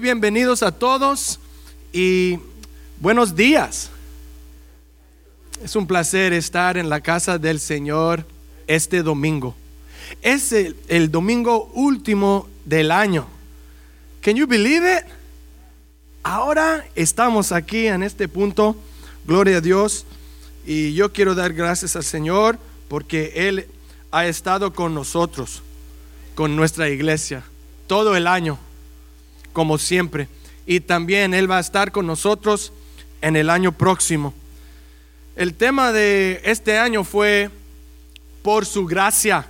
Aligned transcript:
Bienvenidos 0.00 0.62
a 0.62 0.72
todos 0.72 1.38
y 1.92 2.38
buenos 3.00 3.36
días. 3.36 3.90
Es 5.62 5.76
un 5.76 5.86
placer 5.86 6.32
estar 6.32 6.78
en 6.78 6.88
la 6.88 7.02
casa 7.02 7.36
del 7.36 7.60
Señor 7.60 8.24
este 8.66 9.02
domingo. 9.02 9.54
Es 10.22 10.52
el, 10.52 10.74
el 10.88 11.10
domingo 11.10 11.70
último 11.74 12.48
del 12.64 12.92
año. 12.92 13.26
Can 14.22 14.36
you 14.36 14.46
believe 14.46 14.90
it? 14.90 15.04
Ahora 16.22 16.86
estamos 16.94 17.52
aquí 17.52 17.86
en 17.86 18.02
este 18.02 18.26
punto. 18.26 18.76
Gloria 19.26 19.58
a 19.58 19.60
Dios. 19.60 20.06
Y 20.64 20.94
yo 20.94 21.12
quiero 21.12 21.34
dar 21.34 21.52
gracias 21.52 21.94
al 21.94 22.04
Señor 22.04 22.58
porque 22.88 23.32
Él 23.34 23.66
ha 24.12 24.24
estado 24.24 24.72
con 24.72 24.94
nosotros, 24.94 25.62
con 26.34 26.56
nuestra 26.56 26.88
iglesia, 26.88 27.44
todo 27.86 28.16
el 28.16 28.26
año, 28.26 28.58
como 29.52 29.78
siempre. 29.78 30.28
Y 30.66 30.80
también 30.80 31.34
Él 31.34 31.50
va 31.50 31.58
a 31.58 31.60
estar 31.60 31.92
con 31.92 32.06
nosotros 32.06 32.72
en 33.20 33.36
el 33.36 33.50
año 33.50 33.72
próximo. 33.72 34.34
El 35.36 35.54
tema 35.54 35.92
de 35.92 36.40
este 36.44 36.78
año 36.78 37.04
fue 37.04 37.50
por 38.42 38.66
su 38.66 38.86
gracia. 38.86 39.46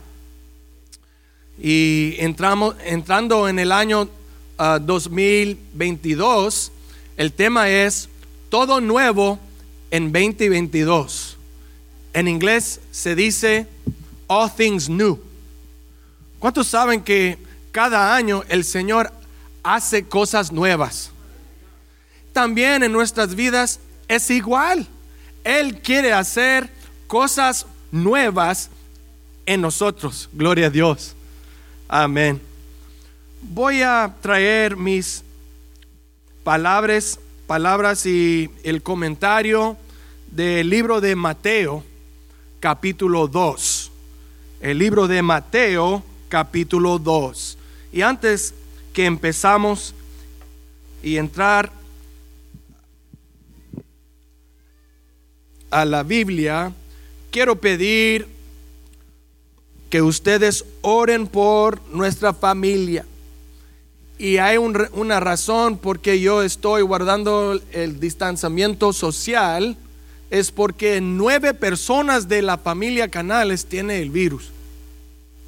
Y 1.60 2.14
entramos, 2.18 2.76
entrando 2.84 3.48
en 3.48 3.58
el 3.58 3.72
año 3.72 4.02
uh, 4.58 4.78
2022, 4.80 6.72
el 7.16 7.32
tema 7.32 7.68
es 7.68 8.08
todo 8.48 8.80
nuevo 8.80 9.38
en 9.90 10.12
2022. 10.12 11.36
En 12.12 12.28
inglés 12.28 12.80
se 12.90 13.14
dice 13.14 13.66
all 14.26 14.50
things 14.54 14.88
new. 14.88 15.18
¿Cuántos 16.38 16.68
saben 16.68 17.02
que 17.02 17.38
cada 17.72 18.14
año 18.14 18.42
el 18.48 18.64
Señor 18.64 19.12
hace 19.62 20.06
cosas 20.06 20.52
nuevas? 20.52 21.10
También 22.32 22.82
en 22.82 22.92
nuestras 22.92 23.34
vidas 23.34 23.80
es 24.08 24.30
igual. 24.30 24.86
Él 25.44 25.80
quiere 25.80 26.12
hacer 26.12 26.70
cosas 27.06 27.66
nuevas 27.90 28.70
en 29.46 29.60
nosotros. 29.60 30.28
Gloria 30.32 30.66
a 30.66 30.70
Dios. 30.70 31.14
Amén. 31.88 32.40
Voy 33.42 33.82
a 33.82 34.14
traer 34.20 34.76
mis 34.76 35.24
palabras, 36.44 37.18
palabras 37.46 38.06
y 38.06 38.50
el 38.62 38.82
comentario 38.82 39.76
del 40.30 40.68
libro 40.70 41.00
de 41.00 41.16
Mateo, 41.16 41.82
capítulo 42.60 43.26
2. 43.26 43.90
El 44.60 44.78
libro 44.78 45.08
de 45.08 45.22
Mateo, 45.22 46.04
capítulo 46.28 46.98
2. 46.98 47.58
Y 47.92 48.02
antes 48.02 48.54
que 48.92 49.06
empezamos 49.06 49.94
y 51.02 51.16
entrar 51.16 51.72
a 55.70 55.84
la 55.84 56.02
Biblia, 56.02 56.72
quiero 57.30 57.56
pedir 57.56 58.26
que 59.88 60.02
ustedes 60.02 60.64
oren 60.82 61.26
por 61.26 61.80
nuestra 61.88 62.32
familia. 62.32 63.04
Y 64.18 64.36
hay 64.36 64.58
un, 64.58 64.86
una 64.92 65.18
razón 65.18 65.78
por 65.78 66.00
que 66.00 66.20
yo 66.20 66.42
estoy 66.42 66.82
guardando 66.82 67.58
el 67.72 67.98
distanciamiento 67.98 68.92
social, 68.92 69.76
es 70.30 70.52
porque 70.52 71.00
nueve 71.00 71.54
personas 71.54 72.28
de 72.28 72.42
la 72.42 72.58
familia 72.58 73.08
Canales 73.08 73.66
tienen 73.66 74.00
el 74.00 74.10
virus. 74.10 74.50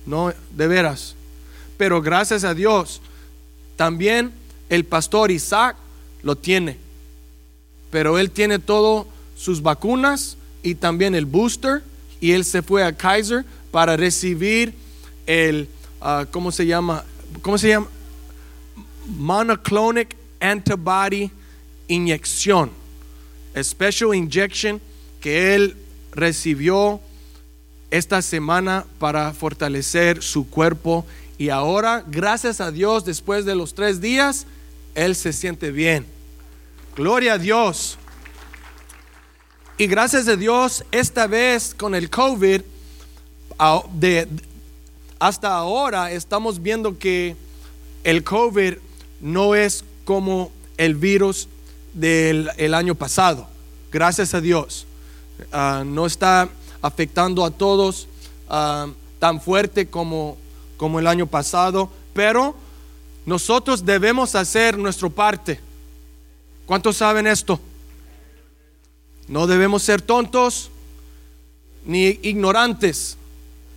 No, 0.07 0.33
de 0.57 0.67
veras. 0.67 1.15
Pero 1.77 2.03
gracias 2.03 2.45
a 2.45 2.55
Dios, 2.55 3.01
también 3.77 4.33
el 4.69 4.85
pastor 4.85 5.31
Isaac 5.31 5.77
lo 6.23 6.37
tiene. 6.37 6.77
Pero 7.91 8.19
él 8.19 8.31
tiene 8.31 8.59
todo 8.59 9.07
sus 9.37 9.63
vacunas 9.63 10.37
y 10.63 10.75
también 10.75 11.15
el 11.15 11.27
booster. 11.27 11.83
Y 12.21 12.33
él 12.33 12.45
se 12.45 12.63
fue 12.63 12.85
a 12.85 12.97
Kaiser 12.97 13.45
para 13.71 13.97
recibir 13.97 14.75
el, 15.27 15.69
uh, 16.01 16.25
¿cómo 16.31 16.53
se 16.53 16.67
llama? 16.67 17.05
¿Cómo 17.43 17.59
se 17.59 17.69
llama? 17.69 17.89
Monoclonic 19.07 20.17
antibody 20.41 21.31
inyección. 21.89 22.71
Special 23.61 24.15
injection 24.15 24.81
que 25.21 25.55
él 25.55 25.77
recibió 26.13 27.01
esta 27.91 28.23
semana 28.23 28.87
para 28.99 29.33
fortalecer 29.33 30.23
su 30.23 30.49
cuerpo. 30.49 31.05
Y 31.43 31.51
ahora, 31.51 32.05
gracias 32.07 32.61
a 32.61 32.71
Dios, 32.71 33.05
después 33.05 33.45
de 33.45 33.57
los 33.57 33.75
tres 33.75 34.01
días, 34.01 34.47
él 34.95 35.17
se 35.17 35.33
siente 35.33 35.73
bien. 35.73 36.07
Gloria 36.95 37.33
a 37.33 37.39
Dios. 37.39 37.99
Y 39.77 39.89
gracias 39.89 40.29
a 40.29 40.37
Dios, 40.37 40.85
esta 40.93 41.27
vez 41.27 41.75
con 41.75 41.97
el 41.97 42.11
COVID, 42.11 42.63
de, 43.95 44.29
hasta 45.19 45.57
ahora 45.57 46.13
estamos 46.13 46.63
viendo 46.63 46.97
que 46.97 47.35
el 48.05 48.23
COVID 48.23 48.75
no 49.21 49.57
es 49.57 49.85
como 50.05 50.53
el 50.77 50.95
virus 50.95 51.49
del 51.93 52.53
el 52.57 52.73
año 52.73 52.95
pasado. 52.95 53.49
Gracias 53.91 54.33
a 54.33 54.41
Dios. 54.41 54.87
Uh, 55.53 55.83
no 55.85 56.07
está 56.07 56.49
afectando 56.81 57.45
a 57.45 57.51
todos 57.51 58.07
uh, 58.49 58.93
tan 59.19 59.41
fuerte 59.41 59.89
como, 59.89 60.37
como 60.83 60.99
el 60.99 61.07
año 61.07 61.29
pasado, 61.29 61.89
pero 62.13 62.57
nosotros 63.25 63.87
debemos 63.87 64.35
hacer 64.35 64.77
nuestra 64.77 65.09
parte. 65.09 65.61
¿Cuántos 66.67 66.97
saben 66.97 67.29
esto? 67.29 67.61
No 69.29 69.47
debemos 69.47 69.85
ser 69.85 70.03
tontos 70.03 70.73
ni 71.87 72.19
ignorantes 72.23 73.17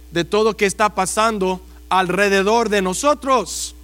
de 0.10 0.26
todo 0.26 0.58
que 0.58 0.66
está 0.66 0.96
pasando 0.96 1.62
alrededor 1.90 2.70
de 2.70 2.82
nosotros. 2.82 3.76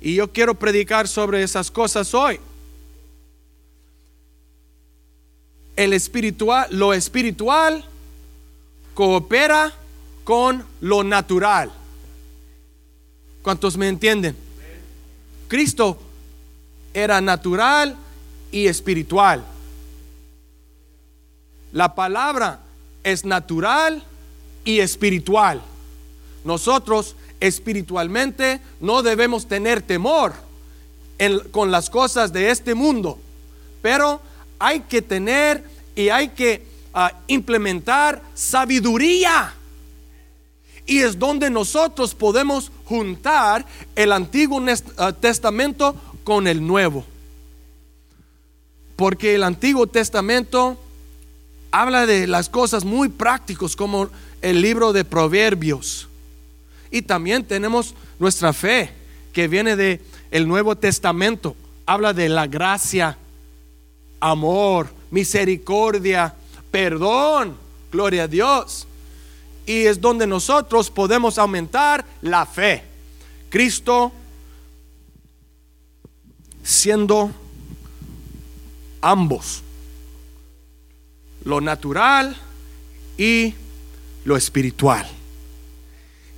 Y 0.00 0.14
yo 0.14 0.32
quiero 0.32 0.54
predicar 0.54 1.08
sobre 1.08 1.42
esas 1.42 1.70
cosas 1.70 2.14
hoy. 2.14 2.40
El 5.76 5.92
espiritual, 5.92 6.68
lo 6.70 6.94
espiritual 6.94 7.84
coopera 8.94 9.74
con 10.24 10.64
lo 10.80 11.04
natural. 11.04 11.70
¿Cuántos 13.48 13.78
me 13.78 13.88
entienden? 13.88 14.36
Cristo 15.48 15.96
era 16.92 17.18
natural 17.22 17.96
y 18.52 18.66
espiritual. 18.66 19.42
La 21.72 21.94
palabra 21.94 22.60
es 23.02 23.24
natural 23.24 24.04
y 24.66 24.80
espiritual. 24.80 25.62
Nosotros 26.44 27.16
espiritualmente 27.40 28.60
no 28.82 29.02
debemos 29.02 29.46
tener 29.46 29.80
temor 29.80 30.34
con 31.50 31.70
las 31.70 31.88
cosas 31.88 32.34
de 32.34 32.50
este 32.50 32.74
mundo, 32.74 33.18
pero 33.80 34.20
hay 34.58 34.80
que 34.80 35.00
tener 35.00 35.64
y 35.96 36.10
hay 36.10 36.28
que 36.28 36.66
uh, 36.94 37.16
implementar 37.28 38.22
sabiduría. 38.34 39.54
Y 40.88 41.00
es 41.00 41.18
donde 41.18 41.50
nosotros 41.50 42.14
podemos 42.14 42.72
juntar 42.86 43.66
el 43.94 44.10
Antiguo 44.10 44.58
uh, 44.58 45.12
Testamento 45.12 45.94
con 46.24 46.48
el 46.48 46.66
Nuevo. 46.66 47.04
Porque 48.96 49.34
el 49.34 49.44
Antiguo 49.44 49.86
Testamento 49.86 50.78
habla 51.70 52.06
de 52.06 52.26
las 52.26 52.48
cosas 52.48 52.86
muy 52.86 53.10
prácticas 53.10 53.76
como 53.76 54.08
el 54.40 54.62
libro 54.62 54.94
de 54.94 55.04
Proverbios. 55.04 56.08
Y 56.90 57.02
también 57.02 57.44
tenemos 57.44 57.94
nuestra 58.18 58.54
fe 58.54 58.90
que 59.34 59.46
viene 59.46 59.76
de 59.76 60.00
el 60.30 60.48
Nuevo 60.48 60.74
Testamento. 60.74 61.54
Habla 61.84 62.14
de 62.14 62.30
la 62.30 62.46
gracia, 62.46 63.18
amor, 64.20 64.88
misericordia, 65.10 66.34
perdón. 66.70 67.58
Gloria 67.92 68.22
a 68.22 68.28
Dios. 68.28 68.87
Y 69.68 69.84
es 69.84 70.00
donde 70.00 70.26
nosotros 70.26 70.90
podemos 70.90 71.36
aumentar 71.36 72.02
la 72.22 72.46
fe. 72.46 72.82
Cristo 73.50 74.10
siendo 76.62 77.30
ambos, 79.02 79.62
lo 81.44 81.60
natural 81.60 82.34
y 83.18 83.52
lo 84.24 84.38
espiritual. 84.38 85.06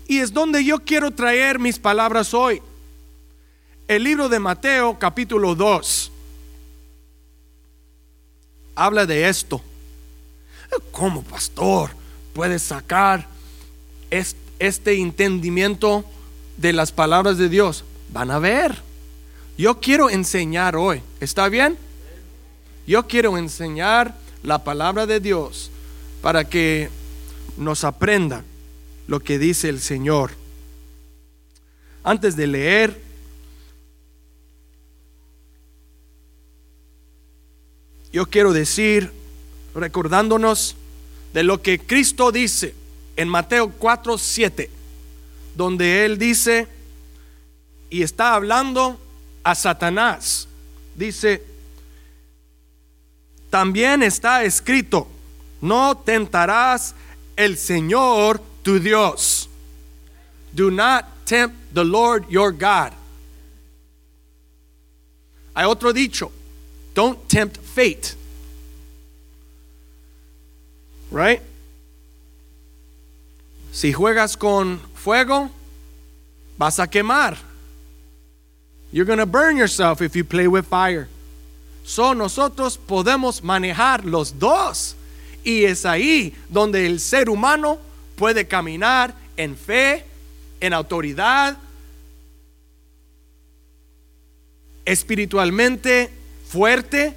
Y 0.08 0.18
es 0.18 0.32
donde 0.32 0.64
yo 0.64 0.80
quiero 0.80 1.12
traer 1.12 1.60
mis 1.60 1.78
palabras 1.78 2.34
hoy. 2.34 2.60
El 3.86 4.02
libro 4.02 4.28
de 4.28 4.40
Mateo 4.40 4.98
capítulo 4.98 5.54
2 5.54 6.10
habla 8.74 9.06
de 9.06 9.28
esto. 9.28 9.62
¿Cómo 10.90 11.22
pastor 11.22 11.99
puede 12.32 12.58
sacar 12.58 13.26
este 14.10 15.00
entendimiento 15.00 16.04
de 16.56 16.72
las 16.72 16.92
palabras 16.92 17.38
de 17.38 17.48
Dios? 17.48 17.84
Van 18.12 18.30
a 18.30 18.38
ver. 18.38 18.82
Yo 19.56 19.80
quiero 19.80 20.10
enseñar 20.10 20.76
hoy, 20.76 21.02
¿está 21.20 21.48
bien? 21.48 21.76
Yo 22.86 23.06
quiero 23.06 23.36
enseñar 23.36 24.16
la 24.42 24.64
palabra 24.64 25.06
de 25.06 25.20
Dios 25.20 25.70
para 26.22 26.44
que 26.44 26.88
nos 27.56 27.84
aprenda 27.84 28.42
lo 29.06 29.20
que 29.20 29.38
dice 29.38 29.68
el 29.68 29.80
Señor. 29.80 30.30
Antes 32.02 32.36
de 32.36 32.46
leer, 32.46 33.00
yo 38.12 38.26
quiero 38.26 38.52
decir, 38.52 39.12
recordándonos 39.74 40.76
de 41.32 41.42
lo 41.42 41.62
que 41.62 41.78
Cristo 41.78 42.32
dice 42.32 42.74
en 43.16 43.28
Mateo 43.28 43.70
4, 43.70 44.18
7, 44.18 44.70
donde 45.54 46.04
Él 46.04 46.18
dice, 46.18 46.68
y 47.88 48.02
está 48.02 48.34
hablando 48.34 49.00
a 49.42 49.54
Satanás, 49.54 50.48
dice, 50.94 51.44
también 53.50 54.02
está 54.02 54.44
escrito, 54.44 55.08
no 55.60 55.96
tentarás 55.96 56.94
el 57.36 57.56
Señor 57.56 58.40
tu 58.62 58.78
Dios. 58.78 59.48
Do 60.52 60.70
not 60.70 61.04
tempt 61.24 61.56
the 61.74 61.84
Lord 61.84 62.28
your 62.28 62.52
God. 62.52 62.92
Hay 65.54 65.64
otro 65.66 65.92
dicho, 65.92 66.30
don't 66.94 67.28
tempt 67.28 67.58
fate. 67.58 68.19
Right? 71.10 71.42
Si 73.72 73.92
juegas 73.92 74.36
con 74.36 74.80
fuego, 74.94 75.50
vas 76.58 76.78
a 76.78 76.86
quemar. 76.86 77.36
You're 78.92 79.06
going 79.06 79.18
to 79.18 79.26
burn 79.26 79.56
yourself 79.56 80.02
if 80.02 80.16
you 80.16 80.24
play 80.24 80.48
with 80.48 80.66
fire. 80.66 81.08
So 81.84 82.12
nosotros 82.14 82.76
podemos 82.76 83.42
manejar 83.42 84.04
los 84.04 84.38
dos. 84.38 84.96
Y 85.44 85.64
es 85.64 85.86
ahí 85.86 86.34
donde 86.48 86.86
el 86.86 87.00
ser 87.00 87.30
humano 87.30 87.78
puede 88.16 88.46
caminar 88.46 89.14
en 89.36 89.56
fe, 89.56 90.04
en 90.60 90.72
autoridad, 90.72 91.56
espiritualmente 94.84 96.10
fuerte 96.46 97.14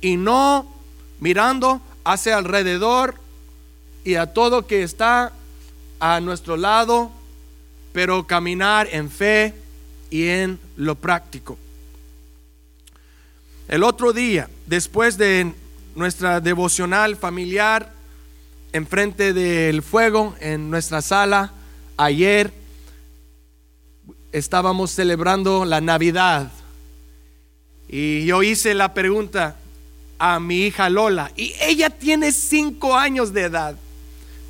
y 0.00 0.16
no 0.16 0.66
mirando 1.20 1.80
hacia 2.08 2.38
alrededor 2.38 3.16
y 4.02 4.14
a 4.14 4.32
todo 4.32 4.66
que 4.66 4.82
está 4.82 5.30
a 6.00 6.20
nuestro 6.20 6.56
lado, 6.56 7.12
pero 7.92 8.26
caminar 8.26 8.88
en 8.90 9.10
fe 9.10 9.52
y 10.10 10.28
en 10.28 10.58
lo 10.76 10.94
práctico. 10.94 11.58
El 13.68 13.82
otro 13.82 14.14
día, 14.14 14.48
después 14.64 15.18
de 15.18 15.52
nuestra 15.94 16.40
devocional 16.40 17.14
familiar, 17.16 17.92
enfrente 18.72 19.34
del 19.34 19.82
fuego 19.82 20.34
en 20.40 20.70
nuestra 20.70 21.02
sala, 21.02 21.52
ayer 21.98 22.54
estábamos 24.32 24.92
celebrando 24.92 25.66
la 25.66 25.82
Navidad. 25.82 26.50
Y 27.86 28.24
yo 28.24 28.42
hice 28.42 28.72
la 28.72 28.94
pregunta 28.94 29.56
a 30.18 30.40
mi 30.40 30.66
hija 30.66 30.88
Lola, 30.90 31.32
y 31.36 31.54
ella 31.60 31.90
tiene 31.90 32.32
cinco 32.32 32.96
años 32.96 33.32
de 33.32 33.42
edad, 33.42 33.76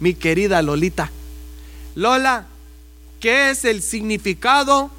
mi 0.00 0.14
querida 0.14 0.62
Lolita. 0.62 1.10
Lola, 1.94 2.46
¿qué 3.20 3.50
es 3.50 3.64
el 3.64 3.82
significado 3.82 4.90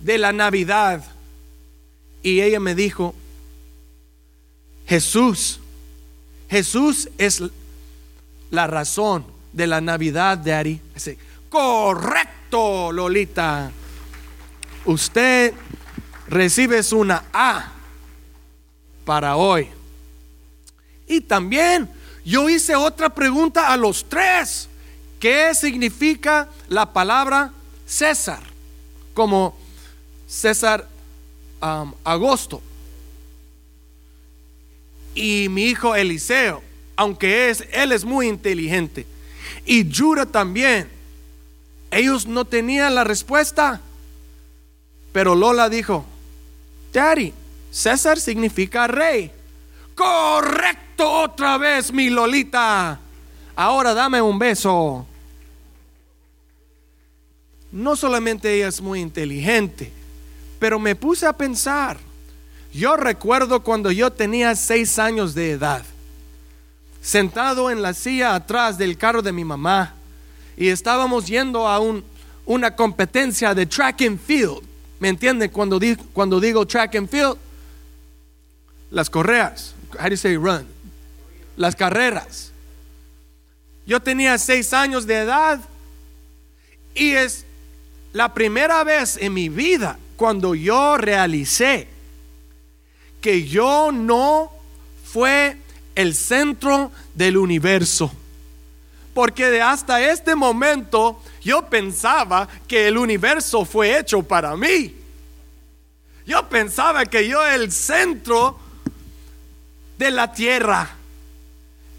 de 0.00 0.18
la 0.18 0.32
Navidad? 0.32 1.04
Y 2.22 2.40
ella 2.40 2.60
me 2.60 2.74
dijo, 2.74 3.14
Jesús, 4.86 5.60
Jesús 6.50 7.08
es 7.18 7.42
la 8.50 8.66
razón 8.66 9.24
de 9.52 9.66
la 9.66 9.80
Navidad 9.80 10.36
de 10.38 10.52
Ari. 10.52 10.80
Correcto, 11.48 12.92
Lolita. 12.92 13.70
Usted 14.84 15.54
recibe 16.28 16.80
una 16.92 17.24
A 17.32 17.72
para 19.04 19.36
hoy. 19.36 19.68
Y 21.06 21.20
también 21.20 21.88
yo 22.24 22.48
hice 22.48 22.74
otra 22.74 23.10
pregunta 23.10 23.72
a 23.72 23.76
los 23.76 24.04
tres. 24.08 24.68
¿Qué 25.20 25.54
significa 25.54 26.48
la 26.68 26.92
palabra 26.92 27.52
César? 27.86 28.42
Como 29.12 29.56
César 30.26 30.88
um, 31.62 31.92
Agosto. 32.02 32.62
Y 35.14 35.48
mi 35.48 35.66
hijo 35.66 35.94
Eliseo, 35.94 36.62
aunque 36.96 37.50
es, 37.50 37.64
él 37.72 37.92
es 37.92 38.04
muy 38.04 38.28
inteligente. 38.28 39.06
Y 39.64 39.88
Jura 39.90 40.26
también. 40.26 40.88
Ellos 41.90 42.26
no 42.26 42.44
tenían 42.44 42.94
la 42.94 43.04
respuesta. 43.04 43.80
Pero 45.12 45.36
Lola 45.36 45.68
dijo, 45.68 46.04
Daddy, 46.92 47.32
César 47.74 48.20
significa 48.20 48.86
rey. 48.86 49.32
Correcto 49.96 51.10
otra 51.10 51.58
vez, 51.58 51.92
mi 51.92 52.08
Lolita. 52.08 53.00
Ahora 53.56 53.92
dame 53.92 54.22
un 54.22 54.38
beso. 54.38 55.04
No 57.72 57.96
solamente 57.96 58.54
ella 58.54 58.68
es 58.68 58.80
muy 58.80 59.00
inteligente, 59.00 59.90
pero 60.60 60.78
me 60.78 60.94
puse 60.94 61.26
a 61.26 61.32
pensar. 61.32 61.98
Yo 62.72 62.96
recuerdo 62.96 63.64
cuando 63.64 63.90
yo 63.90 64.12
tenía 64.12 64.54
seis 64.54 64.96
años 65.00 65.34
de 65.34 65.50
edad, 65.50 65.82
sentado 67.02 67.72
en 67.72 67.82
la 67.82 67.92
silla 67.92 68.36
atrás 68.36 68.78
del 68.78 68.96
carro 68.96 69.20
de 69.20 69.32
mi 69.32 69.44
mamá, 69.44 69.94
y 70.56 70.68
estábamos 70.68 71.26
yendo 71.26 71.66
a 71.66 71.80
un, 71.80 72.04
una 72.46 72.76
competencia 72.76 73.52
de 73.52 73.66
track 73.66 74.02
and 74.02 74.20
field. 74.20 74.62
¿Me 75.00 75.08
entienden 75.08 75.50
cuando, 75.50 75.80
cuando 76.12 76.38
digo 76.38 76.64
track 76.64 76.94
and 76.94 77.08
field? 77.08 77.36
Las 78.94 79.10
correas, 79.10 79.74
how 79.98 80.04
do 80.04 80.10
you 80.10 80.16
say 80.16 80.36
run? 80.36 80.66
Las 81.56 81.74
carreras. 81.74 82.52
Yo 83.84 84.00
tenía 84.00 84.38
seis 84.38 84.72
años 84.72 85.04
de 85.04 85.16
edad 85.16 85.60
y 86.94 87.10
es 87.10 87.44
la 88.12 88.32
primera 88.32 88.84
vez 88.84 89.18
en 89.20 89.34
mi 89.34 89.48
vida 89.48 89.98
cuando 90.16 90.54
yo 90.54 90.96
realicé 90.96 91.88
que 93.20 93.44
yo 93.44 93.90
no 93.90 94.52
fue 95.04 95.56
el 95.96 96.14
centro 96.14 96.92
del 97.14 97.36
universo. 97.36 98.12
Porque 99.12 99.50
de 99.50 99.60
hasta 99.60 100.08
este 100.08 100.36
momento 100.36 101.20
yo 101.42 101.68
pensaba 101.68 102.48
que 102.68 102.86
el 102.86 102.96
universo 102.96 103.64
fue 103.64 103.98
hecho 103.98 104.22
para 104.22 104.56
mí. 104.56 104.94
Yo 106.26 106.48
pensaba 106.48 107.04
que 107.04 107.26
yo 107.26 107.44
el 107.44 107.72
centro 107.72 108.60
de 109.98 110.10
la 110.10 110.32
tierra. 110.32 110.90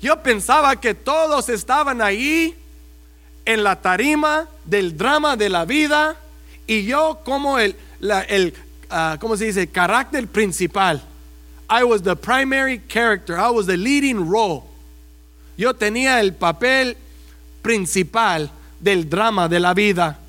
Yo 0.01 0.21
pensaba 0.21 0.75
que 0.79 0.93
todos 0.93 1.49
estaban 1.49 2.01
ahí 2.01 2.55
en 3.45 3.63
la 3.63 3.81
tarima 3.81 4.47
del 4.65 4.97
drama 4.97 5.35
de 5.37 5.49
la 5.49 5.65
vida 5.65 6.17
y 6.67 6.85
yo 6.85 7.21
como 7.23 7.59
el, 7.59 7.75
el 8.27 8.53
uh, 8.91 9.17
¿cómo 9.19 9.37
se 9.37 9.45
dice? 9.45 9.67
Carácter 9.67 10.27
principal. 10.27 11.01
I 11.69 11.83
was 11.83 12.03
the 12.03 12.15
primary 12.15 12.81
character. 12.87 13.37
I 13.37 13.49
was 13.49 13.65
the 13.65 13.77
leading 13.77 14.29
role. 14.29 14.63
Yo 15.57 15.73
tenía 15.73 16.19
el 16.19 16.33
papel 16.33 16.97
principal 17.61 18.51
del 18.79 19.09
drama 19.09 19.47
de 19.47 19.59
la 19.59 19.73
vida. 19.73 20.19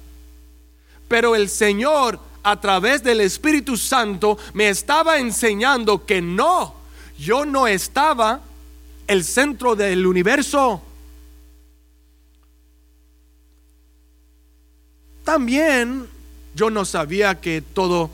Pero 1.08 1.35
el 1.35 1.49
Señor, 1.49 2.18
a 2.42 2.61
través 2.61 3.02
del 3.02 3.20
Espíritu 3.20 3.76
Santo, 3.76 4.38
me 4.54 4.68
estaba 4.68 5.18
enseñando 5.18 6.06
que 6.06 6.23
no, 6.23 6.75
yo 7.18 7.44
no 7.46 7.66
estaba 7.66 8.40
el 9.06 9.25
centro 9.25 9.76
del 9.76 10.06
universo. 10.06 10.82
También 15.25 16.06
yo 16.54 16.70
no 16.70 16.85
sabía 16.85 17.40
que 17.40 17.62
todo 17.62 18.11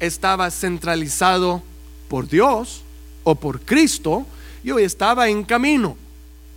estaba 0.00 0.50
centralizado 0.50 1.62
por 2.08 2.28
Dios 2.28 2.82
o 3.24 3.34
por 3.34 3.60
Cristo. 3.60 4.26
Yo 4.62 4.78
estaba 4.78 5.28
en 5.28 5.44
camino, 5.44 5.96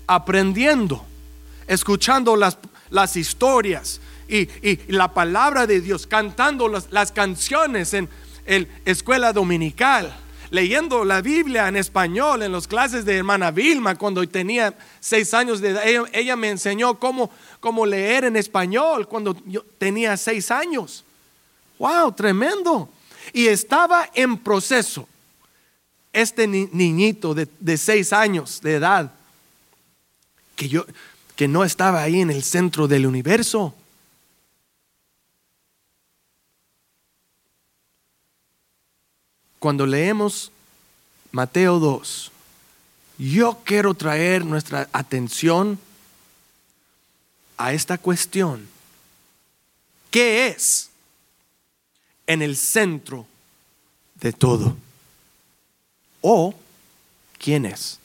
aprendiendo, 0.07 1.05
escuchando 1.67 2.35
las, 2.35 2.57
las 2.89 3.15
historias 3.15 4.01
y, 4.27 4.47
la 4.87 5.13
palabra 5.13 5.67
de 5.67 5.81
Dios, 5.81 6.07
cantando 6.07 6.67
las, 6.67 6.91
las 6.91 7.11
canciones 7.11 7.93
en 7.93 8.09
la 8.45 8.67
escuela 8.85 9.31
dominical 9.31 10.15
leyendo 10.55 11.03
la 11.03 11.21
Biblia 11.21 11.67
en 11.67 11.75
español 11.75 12.41
en 12.41 12.53
las 12.53 12.65
clases 12.65 13.03
de 13.03 13.17
hermana 13.17 13.51
Vilma 13.51 13.95
cuando 13.95 14.25
tenía 14.27 14.73
seis 15.01 15.33
años 15.33 15.59
de 15.59 15.71
edad. 15.71 15.83
Ella, 16.13 16.37
me 16.37 16.49
enseñó 16.49 16.97
cómo, 16.97 17.29
leer 17.85 18.23
en 18.23 18.37
español 18.37 19.05
cuando 19.05 19.35
yo 19.45 19.63
tenía 19.77 20.15
seis 20.15 20.49
años. 20.51 21.03
¡Wow! 21.77 22.13
Tremendo. 22.13 22.89
Y 23.33 23.47
estaba 23.47 24.09
en 24.13 24.37
proceso 24.37 25.09
este 26.13 26.47
ni- 26.47 26.69
niñito 26.71 27.33
de, 27.33 27.49
de 27.59 27.77
seis 27.77 28.13
años 28.13 28.61
de 28.61 28.75
edad, 28.75 29.11
que, 30.55 30.69
yo, 30.69 30.85
que 31.35 31.49
no 31.49 31.65
estaba 31.65 32.01
ahí 32.01 32.21
en 32.21 32.31
el 32.31 32.43
centro 32.43 32.87
del 32.87 33.05
universo. 33.05 33.75
Cuando 39.65 39.87
leemos 39.87 40.51
Mateo 41.31 41.79
2, 41.79 42.31
yo 43.17 43.61
quiero 43.65 43.95
traer 43.95 44.45
nuestra 44.45 44.87
atención 44.93 45.79
a 47.57 47.73
esta 47.73 47.97
cuestión. 47.97 48.67
¿Qué 50.11 50.49
es 50.49 50.91
en 52.27 52.43
el 52.43 52.55
centro 52.55 53.25
de 54.21 54.33
todo? 54.33 54.77
¿O 56.21 56.53
quién 57.39 57.65
es? 57.65 57.97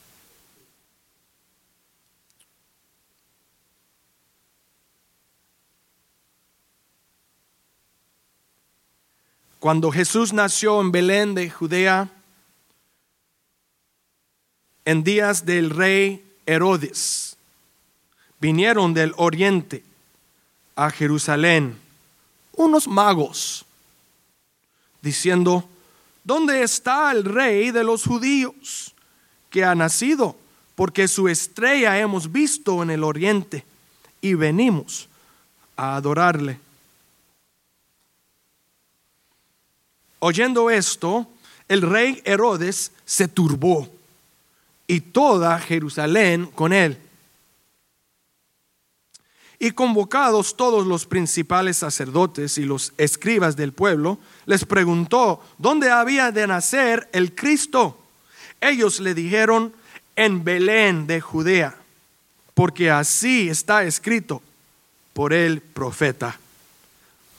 Cuando 9.61 9.91
Jesús 9.91 10.33
nació 10.33 10.81
en 10.81 10.91
Belén 10.91 11.35
de 11.35 11.47
Judea, 11.47 12.09
en 14.85 15.03
días 15.03 15.45
del 15.45 15.69
rey 15.69 16.25
Herodes, 16.47 17.37
vinieron 18.39 18.95
del 18.95 19.13
oriente 19.17 19.83
a 20.75 20.89
Jerusalén 20.89 21.77
unos 22.53 22.87
magos, 22.87 23.63
diciendo, 24.99 25.69
¿dónde 26.23 26.63
está 26.63 27.11
el 27.11 27.23
rey 27.23 27.69
de 27.69 27.83
los 27.83 28.05
judíos 28.05 28.95
que 29.51 29.63
ha 29.63 29.75
nacido? 29.75 30.35
Porque 30.73 31.07
su 31.07 31.29
estrella 31.29 31.99
hemos 31.99 32.31
visto 32.31 32.81
en 32.81 32.89
el 32.89 33.03
oriente 33.03 33.63
y 34.21 34.33
venimos 34.33 35.07
a 35.77 35.97
adorarle. 35.97 36.57
Oyendo 40.23 40.69
esto, 40.69 41.27
el 41.67 41.81
rey 41.81 42.21
Herodes 42.25 42.91
se 43.05 43.27
turbó 43.27 43.89
y 44.85 45.01
toda 45.01 45.57
Jerusalén 45.57 46.45
con 46.45 46.73
él. 46.73 46.95
Y 49.57 49.71
convocados 49.71 50.55
todos 50.55 50.85
los 50.85 51.07
principales 51.07 51.77
sacerdotes 51.77 52.59
y 52.59 52.65
los 52.65 52.93
escribas 52.99 53.55
del 53.55 53.73
pueblo, 53.73 54.19
les 54.45 54.63
preguntó 54.63 55.43
dónde 55.57 55.89
había 55.89 56.31
de 56.31 56.45
nacer 56.45 57.09
el 57.13 57.33
Cristo. 57.33 57.97
Ellos 58.59 58.99
le 58.99 59.15
dijeron, 59.15 59.73
en 60.15 60.43
Belén 60.43 61.07
de 61.07 61.19
Judea, 61.19 61.75
porque 62.53 62.91
así 62.91 63.49
está 63.49 63.85
escrito 63.85 64.43
por 65.13 65.33
el 65.33 65.61
profeta. 65.61 66.37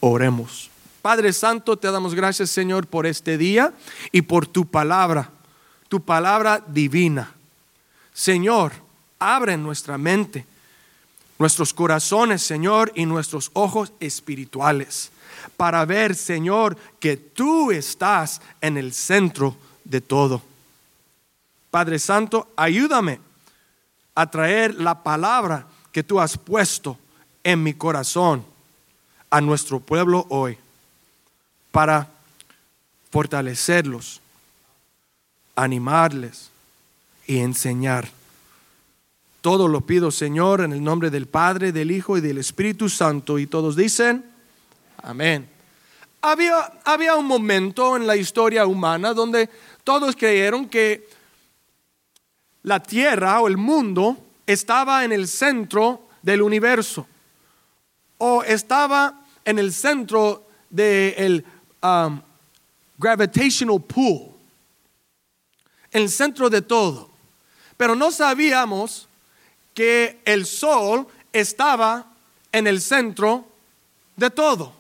Oremos. 0.01 0.72
Padre 1.03 1.33
Santo, 1.33 1.77
te 1.77 1.91
damos 1.91 2.15
gracias, 2.15 2.51
Señor, 2.51 2.87
por 2.87 3.07
este 3.07 3.37
día 3.37 3.73
y 4.13 4.23
por 4.23 4.47
tu 4.47 4.65
palabra, 4.65 5.31
tu 5.89 6.01
palabra 6.01 6.63
divina. 6.69 7.35
Señor, 8.15 8.73
abre 9.19 9.57
nuestra 9.57 9.99
mente, 9.99 10.47
nuestros 11.41 11.75
corazones, 11.75 12.41
Señor, 12.43 12.93
y 12.95 13.05
nuestros 13.05 13.51
ojos 13.53 13.93
espirituales 13.99 15.11
para 15.57 15.85
ver, 15.85 16.15
Señor, 16.15 16.77
que 17.01 17.17
tú 17.17 17.73
estás 17.73 18.41
en 18.61 18.77
el 18.77 18.93
centro 18.93 19.57
de 19.85 20.01
todo. 20.01 20.41
Padre 21.71 21.99
Santo, 21.99 22.49
ayúdame 22.57 23.19
a 24.15 24.31
traer 24.31 24.75
la 24.77 25.03
palabra 25.03 25.67
que 25.91 26.05
tú 26.05 26.21
has 26.21 26.39
puesto 26.39 26.97
en 27.43 27.63
mi 27.63 27.75
corazón 27.75 28.45
a 29.31 29.41
nuestro 29.41 29.81
pueblo 29.81 30.27
hoy 30.29 30.59
para 31.73 32.09
fortalecerlos, 33.11 34.21
animarles 35.57 36.51
y 37.27 37.39
enseñar. 37.39 38.09
Todo 39.41 39.67
lo 39.67 39.81
pido, 39.81 40.13
Señor, 40.13 40.61
en 40.61 40.73
el 40.73 40.85
nombre 40.85 41.11
del 41.11 41.27
Padre, 41.27 41.73
del 41.73 41.91
Hijo 41.91 42.17
y 42.17 42.21
del 42.21 42.39
Espíritu 42.39 42.89
Santo. 42.89 43.41
Y 43.41 43.49
todos 43.49 43.75
dicen, 43.75 44.25
amén. 45.03 45.49
Había, 46.21 46.73
había 46.85 47.17
un 47.17 47.27
momento 47.27 47.97
en 47.97 48.07
la 48.07 48.15
historia 48.15 48.65
humana 48.65 49.13
donde 49.13 49.51
todos 49.83 50.15
creyeron 50.15 50.69
que 50.69 51.09
la 52.63 52.81
tierra 52.81 53.41
o 53.41 53.49
el 53.49 53.57
mundo 53.57 54.17
estaba 54.47 55.05
en 55.05 55.11
el 55.11 55.27
centro 55.27 56.07
del 56.23 56.43
universo 56.43 57.09
o 58.19 58.45
estaba 58.45 59.25
en 59.45 59.59
el 59.59 59.73
centro 59.73 60.47
del 60.71 61.45
um, 61.83 62.21
gravitational 62.99 63.83
en 65.91 66.03
el 66.03 66.09
centro 66.09 66.49
de 66.49 66.63
todo. 66.63 67.11
Pero 67.77 67.95
no 67.95 68.11
sabíamos 68.11 69.09
que 69.75 70.21
el 70.25 70.47
sol 70.47 71.07
estaba 71.33 72.07
en 72.53 72.67
el 72.67 72.81
centro 72.81 73.47
de 74.17 74.31
todo. 74.31 74.73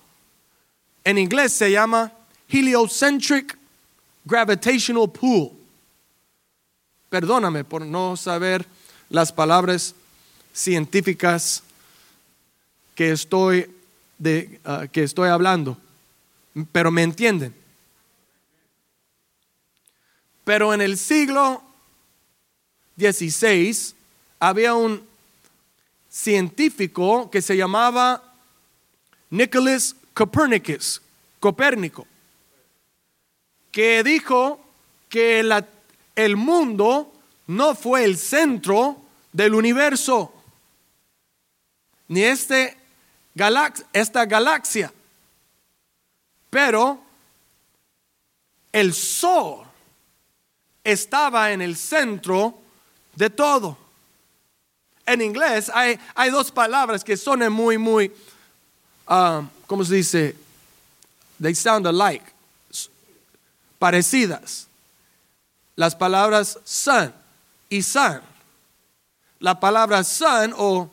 En 1.04 1.18
inglés 1.18 1.52
se 1.52 1.70
llama 1.70 2.12
heliocentric 2.48 3.58
gravitational 4.24 5.10
pool. 5.10 5.52
Perdóname 7.08 7.64
por 7.64 7.84
no 7.84 8.16
saber 8.16 8.64
las 9.10 9.32
palabras 9.32 9.94
científicas 10.52 11.62
que 12.94 13.10
estoy, 13.10 13.70
de, 14.18 14.60
uh, 14.64 14.88
que 14.90 15.02
estoy 15.02 15.28
hablando, 15.28 15.76
pero 16.72 16.90
me 16.90 17.02
entienden. 17.02 17.54
Pero 20.44 20.74
en 20.74 20.80
el 20.80 20.98
siglo 20.98 21.62
XVI 22.96 23.94
había 24.40 24.74
un 24.74 25.06
científico 26.08 27.30
que 27.30 27.40
se 27.40 27.56
llamaba 27.56 28.22
Nicholas 29.30 29.96
Copernicus, 30.12 31.00
Copérnico, 31.40 32.06
que 33.70 34.02
dijo 34.02 34.60
que 35.08 35.40
el 36.14 36.36
mundo 36.36 37.12
no 37.46 37.74
fue 37.74 38.04
el 38.04 38.18
centro 38.18 39.00
del 39.32 39.54
universo, 39.54 40.32
ni 42.08 42.22
este 42.22 42.76
galax, 43.34 43.84
esta 43.94 44.26
galaxia, 44.26 44.92
pero 46.52 47.00
el 48.72 48.92
sol 48.92 49.64
estaba 50.84 51.50
en 51.50 51.62
el 51.62 51.78
centro 51.78 52.58
de 53.14 53.30
todo. 53.30 53.78
En 55.06 55.22
inglés 55.22 55.70
hay, 55.72 55.98
dos 56.30 56.52
palabras 56.52 57.02
que 57.02 57.16
son 57.16 57.50
muy, 57.50 57.78
muy, 57.78 58.12
um, 59.08 59.48
¿cómo 59.66 59.82
se 59.82 59.94
dice? 59.94 60.36
They 61.40 61.54
sound 61.54 61.86
alike, 61.86 62.26
parecidas. 63.78 64.68
Las 65.74 65.96
palabras 65.96 66.58
sun 66.64 67.14
y 67.70 67.82
sun. 67.82 68.20
La 69.38 69.58
palabra 69.58 70.04
sun 70.04 70.52
o 70.54 70.90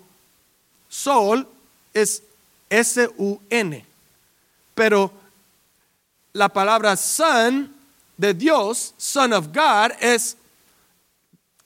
sol 0.87 1.45
es 1.93 2.23
S-U-N. 2.69 3.85
Pero 4.73 5.18
la 6.33 6.49
palabra 6.49 6.95
son 6.95 7.73
de 8.17 8.33
Dios, 8.33 8.93
son 8.97 9.33
of 9.33 9.47
God, 9.47 9.91
es 10.01 10.37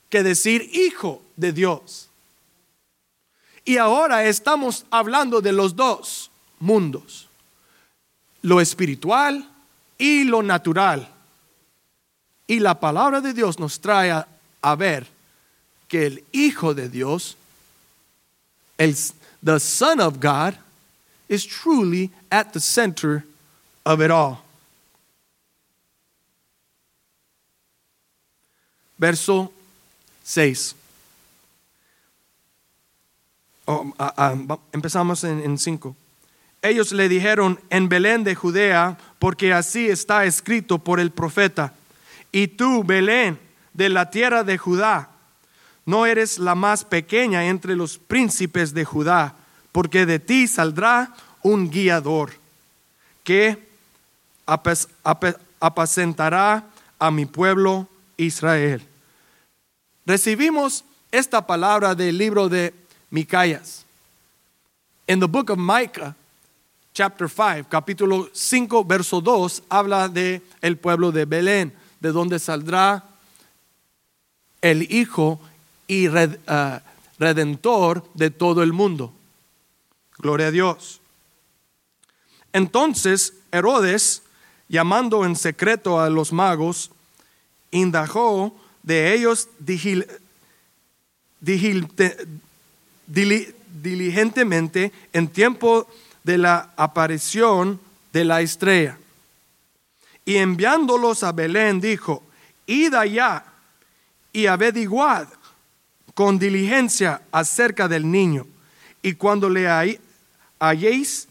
que 0.08 0.22
decir 0.22 0.70
hijo 0.72 1.22
de 1.36 1.52
Dios. 1.52 2.08
Y 3.64 3.78
ahora 3.78 4.24
estamos 4.24 4.84
hablando 4.90 5.40
de 5.40 5.52
los 5.52 5.74
dos 5.74 6.30
mundos, 6.60 7.28
lo 8.42 8.60
espiritual 8.60 9.48
y 9.98 10.24
lo 10.24 10.42
natural. 10.42 11.08
Y 12.46 12.60
la 12.60 12.78
palabra 12.78 13.20
de 13.20 13.32
Dios 13.32 13.58
nos 13.58 13.80
trae 13.80 14.10
a, 14.10 14.74
ver 14.76 15.06
que 15.88 16.06
el 16.06 16.24
Hijo 16.32 16.74
de 16.74 16.88
Dios, 16.88 17.36
el, 18.76 18.94
the 19.42 19.58
Son 19.58 20.00
of 20.00 20.20
God, 20.20 20.54
is 21.28 21.46
truly 21.46 22.10
at 22.30 22.52
the 22.52 22.60
center 22.60 23.24
of 23.84 24.00
it 24.02 24.10
all. 24.10 24.44
Verso 28.96 29.52
6. 30.22 30.76
Oh, 33.66 33.92
ah, 33.98 34.14
ah, 34.16 34.58
empezamos 34.72 35.24
en 35.24 35.58
5. 35.58 35.96
ellos 36.62 36.92
le 36.92 37.08
dijeron 37.08 37.60
en 37.70 37.88
Belén 37.88 38.24
de 38.24 38.34
Judea, 38.34 38.98
porque 39.18 39.52
así 39.52 39.88
está 39.88 40.24
escrito 40.24 40.78
por 40.78 41.00
el 41.00 41.10
profeta. 41.10 41.72
Y 42.32 42.48
tú, 42.48 42.84
Belén, 42.84 43.38
de 43.72 43.88
la 43.88 44.10
tierra 44.10 44.44
de 44.44 44.58
Judá, 44.58 45.10
no 45.86 46.06
eres 46.06 46.38
la 46.38 46.54
más 46.54 46.84
pequeña 46.84 47.46
entre 47.46 47.76
los 47.76 47.98
príncipes 47.98 48.72
de 48.74 48.84
Judá, 48.84 49.34
porque 49.72 50.06
de 50.06 50.18
ti 50.18 50.48
saldrá 50.48 51.14
un 51.42 51.70
guiador 51.70 52.32
que 53.22 53.58
apacentará 55.60 56.64
a 56.98 57.10
mi 57.10 57.26
pueblo 57.26 57.88
Israel. 58.16 58.80
Recibimos 60.06 60.84
esta 61.10 61.46
palabra 61.46 61.94
del 61.94 62.18
libro 62.18 62.48
de 62.48 62.74
Micaías. 63.10 63.84
En 65.06 65.20
the 65.20 65.26
book 65.26 65.50
of 65.50 65.58
Micah, 65.58 66.14
chapter 66.92 67.28
5, 67.28 67.68
capítulo 67.68 68.28
5, 68.32 68.84
verso 68.84 69.20
2, 69.20 69.62
habla 69.68 70.08
de 70.08 70.42
el 70.60 70.76
pueblo 70.76 71.12
de 71.12 71.24
Belén, 71.24 71.72
de 72.00 72.12
donde 72.12 72.38
saldrá 72.38 73.04
el 74.60 74.82
hijo 74.90 75.40
y 75.86 76.08
uh, 76.08 76.80
redentor 77.18 78.04
de 78.14 78.30
todo 78.30 78.62
el 78.62 78.72
mundo. 78.72 79.12
Gloria 80.18 80.46
a 80.46 80.50
Dios. 80.50 81.00
Entonces 82.52 83.34
Herodes, 83.52 84.22
llamando 84.68 85.24
en 85.24 85.36
secreto 85.36 86.00
a 86.00 86.08
los 86.08 86.32
magos, 86.32 86.90
indagó 87.74 88.56
de 88.82 89.14
ellos 89.14 89.48
diligentemente 93.82 94.92
en 95.12 95.28
tiempo 95.28 95.88
de 96.22 96.38
la 96.38 96.70
aparición 96.76 97.80
de 98.12 98.24
la 98.24 98.40
estrella. 98.40 98.96
Y 100.24 100.36
enviándolos 100.36 101.24
a 101.24 101.32
Belén 101.32 101.80
dijo, 101.80 102.22
id 102.66 102.94
allá 102.94 103.44
y 104.32 104.46
averiguad 104.46 105.26
con 106.14 106.38
diligencia 106.38 107.22
acerca 107.32 107.88
del 107.88 108.08
niño. 108.08 108.46
Y 109.02 109.14
cuando 109.14 109.50
le 109.50 109.66
halléis, 110.60 111.26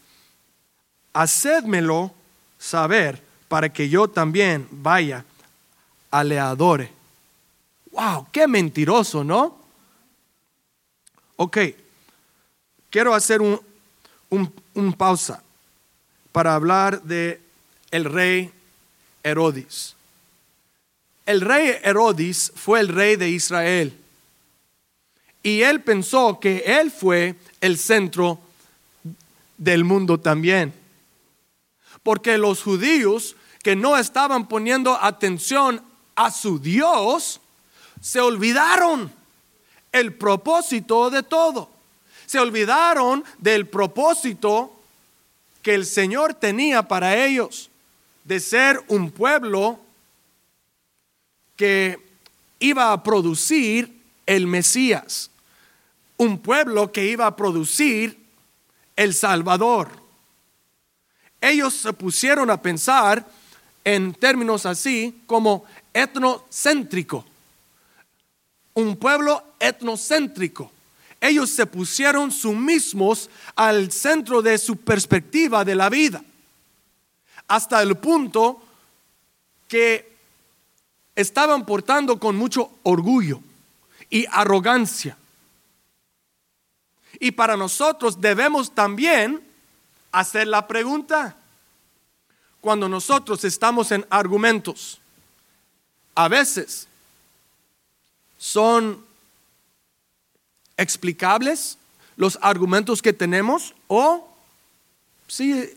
hacedmelo 1.14 2.12
saber 2.58 3.22
para 3.48 3.72
que 3.72 3.88
yo 3.88 4.08
también 4.08 4.68
vaya 4.70 5.24
a 6.14 6.22
le 6.22 6.38
adore. 6.38 6.92
Wow, 7.90 8.28
qué 8.30 8.46
mentiroso, 8.46 9.24
¿no? 9.24 9.58
Ok, 11.34 11.58
quiero 12.88 13.14
hacer 13.14 13.42
un, 13.42 13.60
un, 14.30 14.92
pausa 14.92 15.42
para 16.30 16.54
hablar 16.54 17.02
de 17.02 17.40
el 17.90 18.04
rey 18.04 18.52
Herodes. 19.24 19.96
El 21.26 21.40
rey 21.40 21.80
Herodes 21.82 22.52
fue 22.54 22.78
el 22.78 22.88
rey 22.88 23.16
de 23.16 23.30
Israel 23.30 23.98
y 25.42 25.62
él 25.62 25.82
pensó 25.82 26.38
que 26.38 26.62
él 26.80 26.92
fue 26.92 27.34
el 27.60 27.76
centro 27.76 28.38
del 29.58 29.82
mundo 29.82 30.20
también. 30.20 30.72
Porque 32.04 32.38
los 32.38 32.62
judíos 32.62 33.34
que 33.64 33.74
no 33.74 33.96
estaban 33.96 34.46
poniendo 34.46 34.96
atención 35.02 35.82
a 36.16 36.30
su 36.30 36.58
Dios, 36.58 37.40
se 38.00 38.20
olvidaron 38.20 39.12
el 39.92 40.14
propósito 40.14 41.10
de 41.10 41.22
todo. 41.22 41.70
Se 42.26 42.38
olvidaron 42.38 43.24
del 43.38 43.66
propósito 43.66 44.72
que 45.62 45.74
el 45.74 45.86
Señor 45.86 46.34
tenía 46.34 46.86
para 46.86 47.24
ellos, 47.24 47.70
de 48.24 48.40
ser 48.40 48.82
un 48.88 49.10
pueblo 49.10 49.78
que 51.56 51.98
iba 52.58 52.92
a 52.92 53.02
producir 53.02 54.02
el 54.26 54.46
Mesías, 54.46 55.30
un 56.16 56.38
pueblo 56.38 56.92
que 56.92 57.06
iba 57.06 57.26
a 57.26 57.36
producir 57.36 58.18
el 58.96 59.14
Salvador. 59.14 59.88
Ellos 61.40 61.74
se 61.74 61.92
pusieron 61.92 62.50
a 62.50 62.60
pensar 62.60 63.26
en 63.84 64.14
términos 64.14 64.66
así 64.66 65.22
como 65.26 65.64
etnocéntrico, 65.94 67.24
un 68.74 68.96
pueblo 68.96 69.42
etnocéntrico 69.58 70.70
ellos 71.24 71.48
se 71.48 71.64
pusieron 71.64 72.30
mismos 72.52 73.30
al 73.56 73.90
centro 73.90 74.42
de 74.42 74.58
su 74.58 74.76
perspectiva 74.76 75.64
de 75.64 75.74
la 75.74 75.88
vida, 75.88 76.22
hasta 77.48 77.80
el 77.80 77.96
punto 77.96 78.62
que 79.66 80.12
estaban 81.16 81.64
portando 81.64 82.20
con 82.20 82.36
mucho 82.36 82.70
orgullo 82.82 83.40
y 84.10 84.26
arrogancia. 84.30 85.16
Y 87.18 87.30
para 87.30 87.56
nosotros 87.56 88.20
debemos 88.20 88.74
también 88.74 89.42
hacer 90.12 90.46
la 90.46 90.68
pregunta, 90.68 91.36
cuando 92.60 92.86
nosotros 92.86 93.44
estamos 93.44 93.92
en 93.92 94.04
argumentos, 94.10 95.00
a 96.14 96.28
veces 96.28 96.86
son 98.38 99.04
explicables 100.76 101.78
los 102.16 102.38
argumentos 102.42 103.02
que 103.02 103.12
tenemos 103.12 103.74
o 103.88 104.28
si 105.26 105.70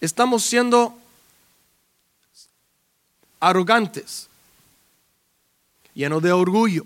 estamos 0.00 0.42
siendo 0.44 0.98
arrogantes, 3.38 4.28
llenos 5.94 6.22
de 6.22 6.32
orgullo. 6.32 6.84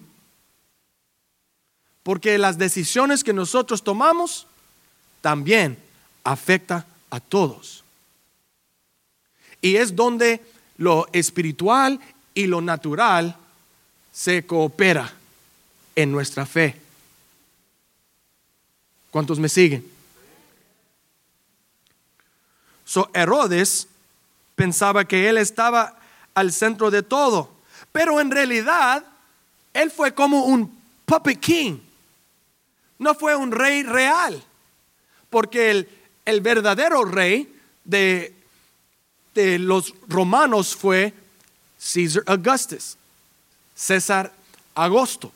Porque 2.03 2.37
las 2.37 2.59
decisiones 2.59 3.25
que 3.25 3.33
nosotros 3.33 3.83
tomamos 3.83 4.47
también 5.23 5.79
afecta 6.23 6.87
a 7.11 7.21
todos. 7.21 7.83
Y 9.63 9.77
es 9.77 9.97
donde 9.97 10.45
lo 10.77 11.09
espiritual 11.13 11.99
y 12.35 12.47
lo 12.47 12.61
natural 12.61 13.37
se 14.13 14.45
coopera 14.45 15.13
en 15.95 16.13
nuestra 16.13 16.45
fe. 16.45 16.81
¿Cuántos 19.11 19.39
me 19.39 19.49
siguen? 19.49 19.89
So 22.85 23.09
Herodes 23.15 23.89
pensaba 24.55 25.05
que 25.05 25.29
él 25.29 25.39
estaba 25.39 25.97
al 26.35 26.53
centro 26.53 26.91
de 26.91 27.03
todo, 27.03 27.51
pero 27.93 28.21
en 28.21 28.31
realidad 28.31 29.05
él 29.73 29.91
fue 29.91 30.15
como 30.15 30.45
un 30.45 30.77
puppet 31.07 31.41
king. 31.41 31.79
No 32.99 33.15
fue 33.15 33.35
un 33.35 33.53
rey 33.53 33.83
real, 33.83 34.43
porque 35.31 35.71
el, 35.71 35.89
el 36.25 36.41
verdadero 36.41 37.05
rey 37.05 37.53
de, 37.85 38.35
de 39.35 39.59
los 39.59 39.95
romanos 40.09 40.77
fue 40.77 41.13
Caesar 41.93 42.23
Augustus, 42.27 42.97
César 43.75 44.33
Augusto. 44.75 45.33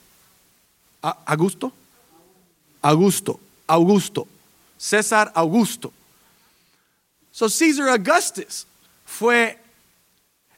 ¿Augusto? 1.02 1.72
Augusto. 2.82 3.40
Augusto, 3.68 4.26
César 4.78 5.30
Augusto. 5.34 5.92
So 7.30 7.48
César 7.48 7.88
Augustus 7.90 8.66
fue 9.04 9.58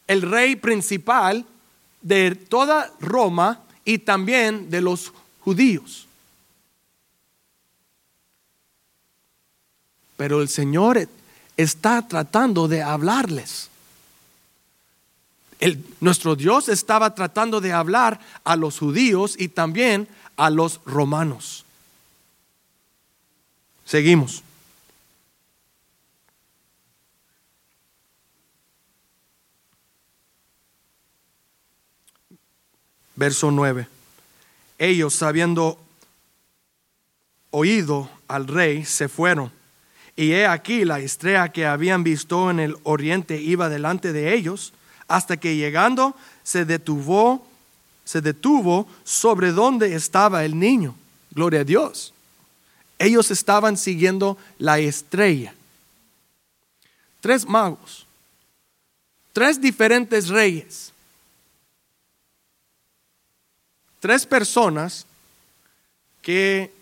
el 0.06 0.22
rey 0.22 0.56
principal 0.56 1.44
de 2.00 2.36
toda 2.36 2.92
Roma 3.00 3.60
y 3.84 3.98
también 3.98 4.70
de 4.70 4.80
los 4.80 5.12
judíos. 5.40 6.06
Pero 10.16 10.40
el 10.40 10.48
Señor 10.48 11.08
está 11.56 12.06
tratando 12.06 12.68
de 12.68 12.82
hablarles. 12.82 13.69
El, 15.60 15.84
nuestro 16.00 16.36
Dios 16.36 16.68
estaba 16.68 17.14
tratando 17.14 17.60
de 17.60 17.72
hablar 17.72 18.18
a 18.44 18.56
los 18.56 18.78
judíos 18.78 19.36
y 19.38 19.48
también 19.48 20.08
a 20.36 20.48
los 20.48 20.80
romanos. 20.86 21.64
Seguimos. 23.84 24.42
Verso 33.16 33.50
9. 33.50 33.86
Ellos, 34.78 35.22
habiendo 35.22 35.78
oído 37.50 38.08
al 38.28 38.46
rey, 38.46 38.86
se 38.86 39.08
fueron. 39.08 39.52
Y 40.16 40.32
he 40.32 40.46
aquí 40.46 40.86
la 40.86 41.00
estrella 41.00 41.50
que 41.50 41.66
habían 41.66 42.02
visto 42.02 42.50
en 42.50 42.60
el 42.60 42.76
oriente 42.82 43.38
iba 43.38 43.68
delante 43.68 44.14
de 44.14 44.34
ellos, 44.34 44.72
hasta 45.10 45.36
que 45.36 45.56
llegando 45.56 46.14
se 46.44 46.64
detuvo, 46.64 47.44
se 48.04 48.20
detuvo 48.20 48.86
sobre 49.02 49.50
donde 49.50 49.92
estaba 49.96 50.44
el 50.44 50.56
niño. 50.56 50.94
Gloria 51.32 51.62
a 51.62 51.64
Dios. 51.64 52.14
Ellos 52.96 53.32
estaban 53.32 53.76
siguiendo 53.76 54.38
la 54.58 54.78
estrella. 54.78 55.52
tres 57.20 57.46
magos, 57.46 58.06
tres 59.32 59.60
diferentes 59.60 60.28
reyes, 60.28 60.92
tres 63.98 64.24
personas 64.24 65.04
que 66.22 66.72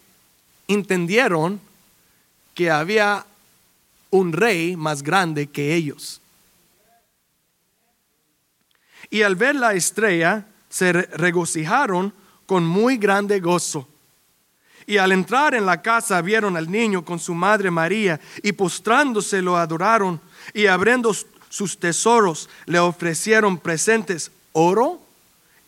entendieron 0.69 1.59
que 2.55 2.71
había 2.71 3.25
un 4.11 4.33
rey 4.33 4.77
más 4.77 5.03
grande 5.03 5.47
que 5.47 5.75
ellos. 5.75 6.21
Y 9.11 9.23
al 9.23 9.37
ver 9.37 9.57
la 9.57 9.75
estrella, 9.75 10.47
se 10.68 10.92
regocijaron 10.92 12.12
con 12.47 12.66
muy 12.66 12.97
grande 12.97 13.40
gozo. 13.40 13.88
Y 14.87 14.97
al 14.97 15.12
entrar 15.12 15.55
en 15.55 15.66
la 15.66 15.83
casa 15.83 16.21
vieron 16.23 16.57
al 16.57 16.71
niño 16.71 17.05
con 17.05 17.18
su 17.18 17.35
madre 17.35 17.71
María 17.71 18.21
y 18.42 18.53
postrándose 18.53 19.42
lo 19.42 19.57
adoraron 19.57 20.21
y 20.55 20.66
abriendo 20.66 21.14
sus 21.51 21.79
tesoros 21.79 22.49
le 22.64 22.79
ofrecieron 22.79 23.59
presentes 23.59 24.31
oro, 24.53 25.01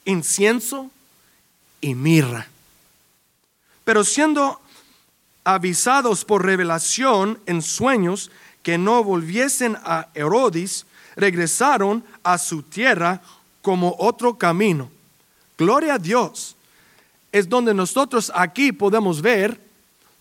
incienso 0.06 0.90
y 1.82 1.94
mirra. 1.94 2.48
Pero 3.84 4.04
siendo 4.04 4.60
avisados 5.44 6.24
por 6.24 6.44
revelación 6.44 7.38
en 7.46 7.60
sueños 7.60 8.30
que 8.62 8.78
no 8.78 9.04
volviesen 9.04 9.76
a 9.84 10.08
Herodes, 10.14 10.86
regresaron 11.20 12.04
a 12.22 12.38
su 12.38 12.62
tierra 12.62 13.22
como 13.62 13.94
otro 13.98 14.36
camino. 14.36 14.90
Gloria 15.56 15.94
a 15.94 15.98
Dios 15.98 16.56
es 17.32 17.48
donde 17.48 17.74
nosotros 17.74 18.32
aquí 18.34 18.72
podemos 18.72 19.22
ver 19.22 19.60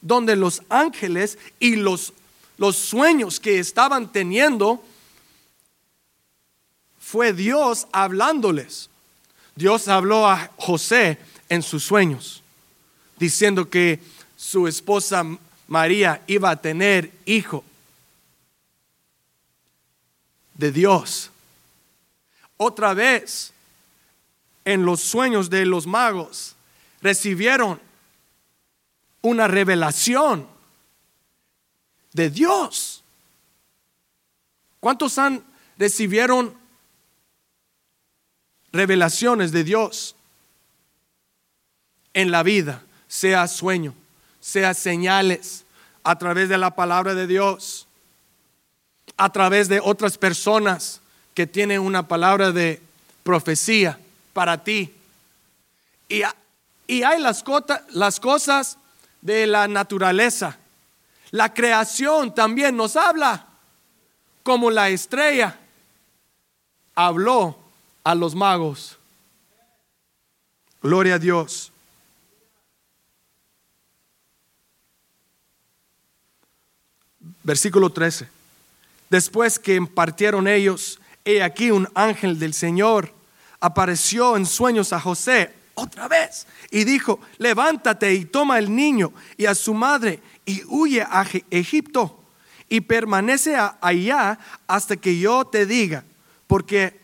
donde 0.02 0.36
los 0.36 0.62
ángeles 0.70 1.38
y 1.60 1.76
los, 1.76 2.14
los 2.58 2.76
sueños 2.76 3.40
que 3.40 3.60
estaban 3.60 4.12
teniendo 4.12 4.84
fue 7.00 7.34
Dios 7.34 7.88
hablándoles. 7.92 8.90
Dios 9.56 9.88
habló 9.88 10.28
a 10.28 10.52
José 10.58 11.18
en 11.50 11.64
sus 11.64 11.84
sueños, 11.84 12.44
diciendo 13.18 13.70
que 13.70 14.00
su 14.38 14.68
esposa 14.68 15.26
María 15.68 16.22
iba 16.28 16.52
a 16.52 16.62
tener 16.62 17.12
hijo 17.26 17.64
de 20.60 20.74
Dios. 20.74 21.32
Otra 22.58 22.94
vez, 22.94 23.54
en 24.66 24.86
los 24.86 25.00
sueños 25.00 25.50
de 25.50 25.66
los 25.66 25.88
magos, 25.88 26.56
recibieron 27.02 27.80
una 29.22 29.48
revelación 29.48 30.46
de 32.12 32.30
Dios. 32.30 33.02
¿Cuántos 34.82 35.18
han 35.18 35.44
recibieron 35.78 36.54
revelaciones 38.74 39.54
de 39.54 39.64
Dios 39.64 40.14
en 42.14 42.32
la 42.32 42.44
vida? 42.44 42.84
Sea 43.08 43.48
sueño, 43.48 43.94
sea 44.42 44.74
señales 44.74 45.64
a 46.04 46.18
través 46.18 46.50
de 46.50 46.58
la 46.58 46.76
palabra 46.76 47.16
de 47.16 47.28
Dios, 47.28 47.88
a 49.20 49.32
través 49.32 49.70
de 49.70 49.80
otras 49.80 50.18
personas 50.18 51.00
que 51.36 51.46
tienen 51.46 51.82
una 51.82 52.08
palabra 52.08 52.52
de 52.52 52.82
profecía 53.24 54.00
para 54.34 54.64
ti. 54.64 54.92
Y 56.08 56.24
y 56.90 57.04
hay 57.04 57.22
las, 57.22 57.44
las 57.92 58.20
cosas 58.20 58.80
de 59.22 59.46
la 59.46 59.68
naturaleza. 59.68 60.58
La 61.30 61.54
creación 61.54 62.34
también 62.34 62.76
nos 62.76 62.96
habla, 62.96 63.46
como 64.42 64.72
la 64.72 64.90
estrella 64.90 65.56
habló 66.96 67.56
a 68.04 68.16
los 68.16 68.34
magos. 68.34 68.98
Gloria 70.82 71.14
a 71.14 71.20
Dios. 71.20 71.72
Versículo 77.44 77.92
13. 77.92 78.39
Después 79.10 79.58
que 79.60 79.82
partieron 79.82 80.48
ellos, 80.48 81.00
he 81.26 81.42
aquí 81.42 81.72
un 81.72 81.88
ángel 81.96 82.40
del 82.40 82.54
Señor 82.54 83.14
apareció 83.60 84.38
en 84.38 84.46
sueños 84.46 84.94
a 84.94 85.00
José 85.00 85.54
otra 85.74 86.08
vez 86.08 86.46
y 86.72 86.84
dijo, 86.84 87.20
levántate 87.38 88.14
y 88.14 88.26
toma 88.26 88.60
el 88.60 88.74
niño 88.74 89.12
y 89.38 89.46
a 89.46 89.56
su 89.56 89.74
madre 89.74 90.20
y 90.46 90.64
huye 90.68 91.02
a 91.02 91.26
Egipto 91.50 92.20
y 92.70 92.82
permanece 92.82 93.58
allá 93.82 94.38
hasta 94.68 94.96
que 94.96 95.18
yo 95.18 95.46
te 95.46 95.66
diga, 95.66 96.04
porque 96.48 97.00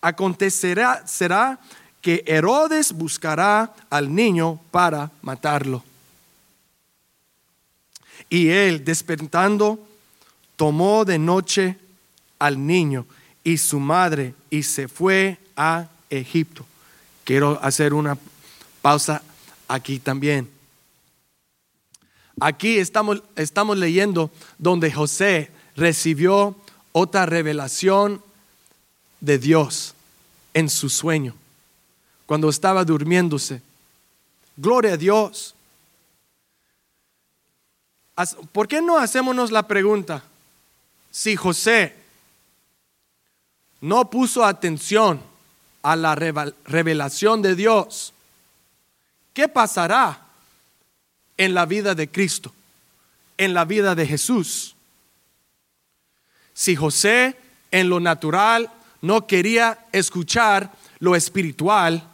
acontecerá 0.00 1.06
será 1.06 1.58
que 2.00 2.22
Herodes 2.26 2.92
buscará 2.92 3.74
al 3.90 4.14
niño 4.14 4.60
para 4.70 5.10
matarlo. 5.22 5.82
Y 8.28 8.48
él, 8.48 8.84
despertando, 8.84 9.78
tomó 10.56 11.04
de 11.04 11.18
noche 11.18 11.78
al 12.38 12.66
niño 12.66 13.06
y 13.44 13.58
su 13.58 13.78
madre 13.78 14.34
y 14.50 14.62
se 14.62 14.88
fue 14.88 15.38
a 15.56 15.88
Egipto. 16.10 16.66
Quiero 17.24 17.58
hacer 17.62 17.94
una 17.94 18.18
pausa 18.82 19.22
aquí 19.68 19.98
también. 19.98 20.50
Aquí 22.40 22.78
estamos, 22.78 23.22
estamos 23.36 23.78
leyendo 23.78 24.30
donde 24.58 24.92
José 24.92 25.50
recibió 25.74 26.56
otra 26.92 27.26
revelación 27.26 28.22
de 29.20 29.38
Dios 29.38 29.94
en 30.54 30.68
su 30.68 30.88
sueño, 30.88 31.34
cuando 32.26 32.48
estaba 32.48 32.84
durmiéndose. 32.84 33.62
Gloria 34.56 34.94
a 34.94 34.96
Dios. 34.96 35.54
¿Por 38.52 38.66
qué 38.66 38.80
no 38.80 38.98
hacémonos 38.98 39.50
la 39.50 39.66
pregunta? 39.66 40.22
Si 41.16 41.34
José 41.34 41.94
no 43.80 44.10
puso 44.10 44.44
atención 44.44 45.18
a 45.82 45.96
la 45.96 46.14
revelación 46.14 47.40
de 47.40 47.54
Dios, 47.56 48.12
¿qué 49.32 49.48
pasará 49.48 50.26
en 51.38 51.54
la 51.54 51.64
vida 51.64 51.94
de 51.94 52.10
Cristo, 52.10 52.52
en 53.38 53.54
la 53.54 53.64
vida 53.64 53.94
de 53.94 54.06
Jesús? 54.06 54.76
Si 56.52 56.76
José 56.76 57.34
en 57.70 57.88
lo 57.88 57.98
natural 57.98 58.70
no 59.00 59.26
quería 59.26 59.86
escuchar 59.92 60.70
lo 60.98 61.16
espiritual 61.16 62.06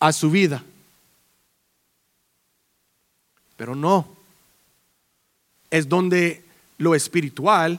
a 0.00 0.12
su 0.12 0.32
vida. 0.32 0.64
Pero 3.56 3.76
no, 3.76 4.08
es 5.70 5.88
donde 5.88 6.50
lo 6.82 6.96
espiritual 6.96 7.78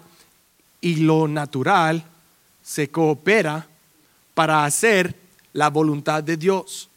y 0.80 0.96
lo 0.96 1.28
natural 1.28 2.06
se 2.64 2.90
coopera 2.90 3.68
para 4.34 4.64
hacer 4.64 5.14
la 5.52 5.70
voluntad 5.70 6.24
de 6.24 6.38
Dios. 6.38 6.88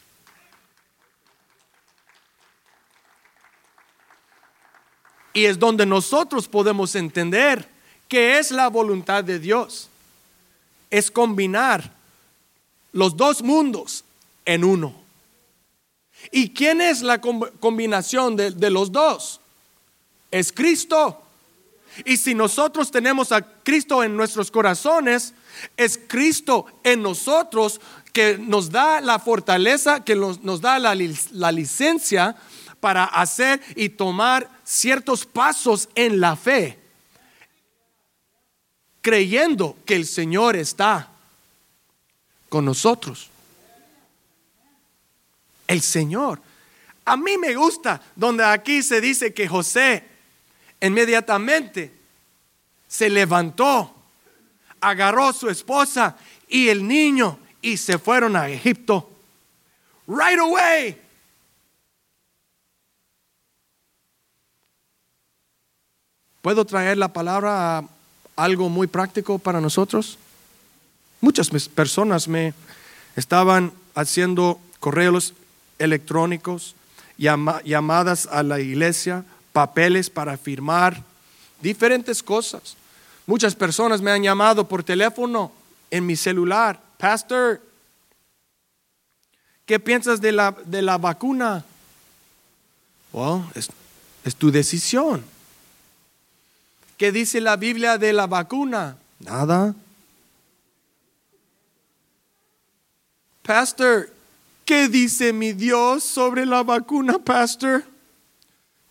Y 5.35 5.47
es 5.47 5.59
donde 5.59 5.85
nosotros 5.85 6.47
podemos 6.47 6.95
entender 6.95 7.69
que 8.09 8.39
es 8.39 8.53
la 8.53 8.69
voluntad 8.69 9.25
de 9.25 9.41
Dios. 9.41 9.89
Es 10.91 11.11
combinar 11.11 11.93
los 12.93 13.17
dos 13.17 13.43
mundos 13.43 14.05
en 14.45 14.63
uno. 14.63 14.95
¿Y 16.31 16.51
quién 16.51 16.81
es 16.81 17.03
la 17.03 17.21
combinación 17.21 18.37
de, 18.37 18.53
de 18.53 18.71
los 18.71 18.93
dos? 18.93 19.41
Es 20.31 20.53
Cristo. 20.53 21.25
Y 22.05 22.17
si 22.17 22.35
nosotros 22.35 22.91
tenemos 22.91 23.33
a 23.33 23.43
Cristo 23.43 24.03
en 24.03 24.17
nuestros 24.17 24.51
corazones, 24.51 25.33
es 25.77 25.99
Cristo 26.07 26.67
en 26.83 27.03
nosotros 27.03 27.81
que 28.13 28.39
nos 28.39 28.71
da 28.71 29.01
la 29.01 29.19
fortaleza, 29.19 30.05
que 30.05 30.17
nos, 30.17 30.61
da 30.61 30.79
la, 30.79 30.95
licencia 30.95 32.37
para 32.81 33.05
hacer 33.05 33.61
y 33.75 33.91
tomar 33.91 34.51
ciertos 34.65 35.27
pasos 35.27 35.89
en 35.95 36.21
la 36.21 36.37
fe, 36.37 36.79
creyendo 39.03 39.77
que 39.85 39.97
el 39.97 40.07
Señor 40.07 40.57
está 40.57 41.11
con 42.49 42.65
nosotros. 42.65 43.29
El 45.67 45.83
Señor. 45.83 46.41
A 47.05 47.17
mí 47.17 47.37
me 47.39 47.55
gusta 47.55 48.01
donde 48.15 48.45
aquí 48.45 48.83
se 48.83 49.01
dice 49.01 49.33
que 49.35 49.47
José 49.47 50.16
inmediatamente 50.81 51.93
se 52.89 53.11
levantó 53.11 53.97
agarró 54.81 55.29
a 55.29 55.33
su 55.33 55.49
esposa 55.49 56.17
y 56.49 56.69
el 56.69 56.87
niño 56.87 57.39
y 57.61 57.77
se 57.77 57.99
fueron 57.99 58.37
a 58.37 58.49
Egipto. 58.49 59.11
Right 60.07 60.39
away. 60.39 61.01
¿Puedo 66.43 66.65
traer 66.65 66.97
la 66.97 67.13
palabra 67.13 67.85
algo 68.37 68.69
muy 68.69 68.87
práctico 68.87 69.39
para 69.39 69.61
nosotros? 69.61 70.17
Muchas 71.21 71.51
personas 71.69 72.29
me 72.29 72.55
estaban 73.17 73.73
haciendo 73.97 74.61
correos 74.79 75.35
electrónicos, 75.79 76.77
llamadas 77.19 78.27
a 78.27 78.45
la 78.45 78.61
iglesia, 78.61 79.25
papeles 79.57 80.11
para 80.11 80.37
firmar, 80.37 81.03
diferentes 81.63 82.23
cosas. 82.23 82.77
Muchas 83.25 83.55
personas 83.55 84.03
me 84.03 84.11
han 84.11 84.23
llamado 84.23 84.69
por 84.69 84.85
teléfono 84.85 85.51
en 85.91 86.05
mi 86.05 86.15
celular, 86.15 86.79
Pastor, 86.99 87.63
¿qué 89.65 89.81
piensas 89.81 90.21
de 90.21 90.33
la, 90.33 90.55
de 90.67 90.83
la 90.83 90.99
vacuna? 90.99 91.65
Well, 93.15 93.45
es, 93.55 93.71
es 94.27 94.37
tu 94.37 94.51
decisión. 94.51 95.25
¿Qué 96.99 97.11
dice 97.11 97.41
la 97.41 97.57
Biblia 97.57 97.97
de 97.97 98.13
la 98.13 98.27
vacuna? 98.27 98.99
Nada. 99.21 99.75
Pastor, 103.43 104.13
¿qué 104.67 104.89
dice 104.89 105.33
mi 105.33 105.55
Dios 105.55 106.05
sobre 106.05 106.45
la 106.45 106.63
vacuna, 106.63 107.19
Pastor? 107.19 107.96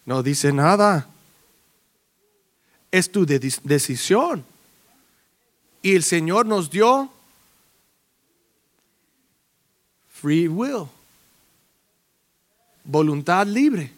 No 0.06 0.22
dice 0.22 0.54
nada. 0.54 1.08
Es 2.92 3.12
tu 3.12 3.26
decisión. 3.26 4.46
Y 5.82 5.96
el 5.96 6.04
Señor 6.04 6.46
nos 6.46 6.70
dio 6.70 7.12
free 10.12 10.48
will, 10.48 10.88
voluntad 12.84 13.46
libre 13.46 13.92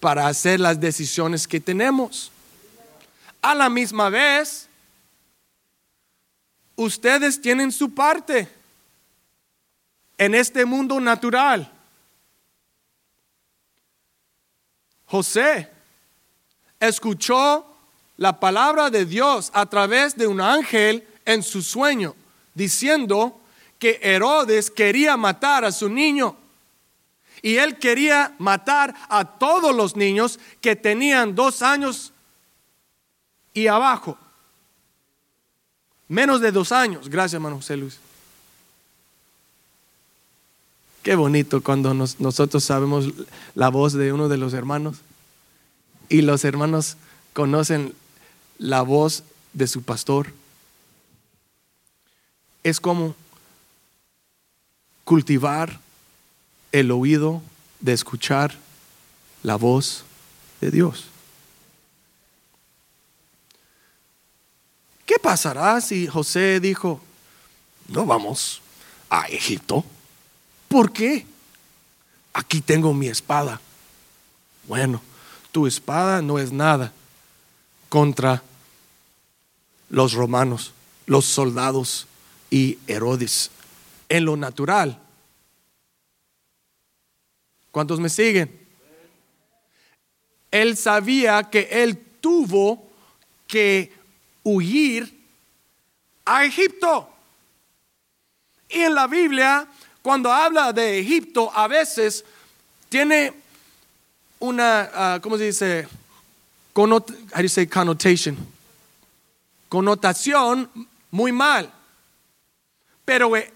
para 0.00 0.26
hacer 0.26 0.60
las 0.60 0.80
decisiones 0.80 1.46
que 1.46 1.60
tenemos. 1.60 2.30
A 3.42 3.54
la 3.54 3.68
misma 3.68 4.08
vez, 4.08 4.68
ustedes 6.76 7.40
tienen 7.40 7.72
su 7.72 7.92
parte 7.92 8.48
en 10.16 10.34
este 10.34 10.64
mundo 10.64 11.00
natural. 11.00 11.70
José 15.14 15.70
escuchó 16.80 17.64
la 18.16 18.40
palabra 18.40 18.90
de 18.90 19.04
Dios 19.04 19.48
a 19.54 19.64
través 19.66 20.16
de 20.16 20.26
un 20.26 20.40
ángel 20.40 21.06
en 21.24 21.44
su 21.44 21.62
sueño, 21.62 22.16
diciendo 22.52 23.40
que 23.78 24.00
Herodes 24.02 24.72
quería 24.72 25.16
matar 25.16 25.64
a 25.64 25.70
su 25.70 25.88
niño. 25.88 26.36
Y 27.42 27.58
él 27.58 27.78
quería 27.78 28.34
matar 28.38 28.92
a 29.08 29.38
todos 29.38 29.72
los 29.72 29.94
niños 29.94 30.40
que 30.60 30.74
tenían 30.74 31.36
dos 31.36 31.62
años 31.62 32.12
y 33.52 33.68
abajo. 33.68 34.18
Menos 36.08 36.40
de 36.40 36.50
dos 36.50 36.72
años. 36.72 37.08
Gracias, 37.08 37.34
hermano 37.34 37.54
José 37.54 37.76
Luis. 37.76 38.00
Qué 41.04 41.16
bonito 41.16 41.62
cuando 41.62 41.92
nosotros 41.92 42.64
sabemos 42.64 43.10
la 43.54 43.68
voz 43.68 43.92
de 43.92 44.14
uno 44.14 44.30
de 44.30 44.38
los 44.38 44.54
hermanos 44.54 44.96
y 46.08 46.22
los 46.22 46.46
hermanos 46.46 46.96
conocen 47.34 47.94
la 48.56 48.80
voz 48.80 49.22
de 49.52 49.66
su 49.66 49.82
pastor. 49.82 50.32
Es 52.62 52.80
como 52.80 53.14
cultivar 55.04 55.78
el 56.72 56.90
oído 56.90 57.42
de 57.80 57.92
escuchar 57.92 58.56
la 59.42 59.56
voz 59.56 60.06
de 60.62 60.70
Dios. 60.70 61.04
¿Qué 65.04 65.16
pasará 65.22 65.82
si 65.82 66.06
José 66.06 66.60
dijo, 66.60 66.98
no 67.88 68.06
vamos 68.06 68.62
a 69.10 69.26
Egipto? 69.26 69.84
¿Por 70.74 70.92
qué? 70.92 71.24
Aquí 72.32 72.60
tengo 72.60 72.92
mi 72.92 73.06
espada. 73.06 73.60
Bueno, 74.66 75.00
tu 75.52 75.68
espada 75.68 76.20
no 76.20 76.40
es 76.40 76.50
nada 76.50 76.92
contra 77.88 78.42
los 79.88 80.14
romanos, 80.14 80.72
los 81.06 81.26
soldados 81.26 82.08
y 82.50 82.80
Herodes. 82.88 83.52
En 84.08 84.24
lo 84.24 84.36
natural. 84.36 85.00
¿Cuántos 87.70 88.00
me 88.00 88.08
siguen? 88.08 88.66
Él 90.50 90.76
sabía 90.76 91.50
que 91.50 91.68
él 91.70 92.04
tuvo 92.20 92.90
que 93.46 93.92
huir 94.42 95.24
a 96.24 96.44
Egipto. 96.44 97.10
Y 98.68 98.80
en 98.80 98.96
la 98.96 99.06
Biblia 99.06 99.68
cuando 100.04 100.30
habla 100.30 100.70
de 100.74 100.98
Egipto, 100.98 101.50
a 101.54 101.66
veces 101.66 102.26
tiene 102.90 103.32
una, 104.38 104.90
ah, 104.92 105.18
¿cómo 105.22 105.38
se 105.38 105.44
dice? 105.44 105.88
Conot 106.74 107.10
how 107.34 107.40
do 107.42 108.10
you? 108.10 108.36
Connotación 109.70 110.68
muy 111.10 111.32
mal. 111.32 111.72
Pero 113.06 113.34
eh, 113.34 113.50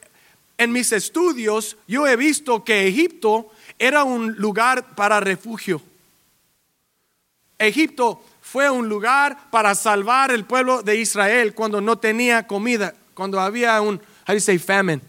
en 0.56 0.72
mis 0.72 0.90
estudios 0.92 1.76
yo 1.86 2.06
he 2.06 2.16
visto 2.16 2.64
que 2.64 2.88
Egipto 2.88 3.52
era 3.78 4.04
un 4.04 4.32
lugar 4.36 4.94
para 4.94 5.20
refugio. 5.20 5.82
Egipto 7.58 8.24
fue 8.40 8.70
un 8.70 8.88
lugar 8.88 9.50
para 9.50 9.74
salvar 9.74 10.30
el 10.30 10.46
pueblo 10.46 10.82
de 10.82 10.96
Israel 10.96 11.52
cuando 11.52 11.82
no 11.82 11.98
tenía 11.98 12.46
comida, 12.46 12.94
cuando 13.12 13.38
había 13.38 13.78
un, 13.82 14.00
how 14.26 14.34
do 14.34 14.38
you 14.38 14.58
famine? 14.58 15.02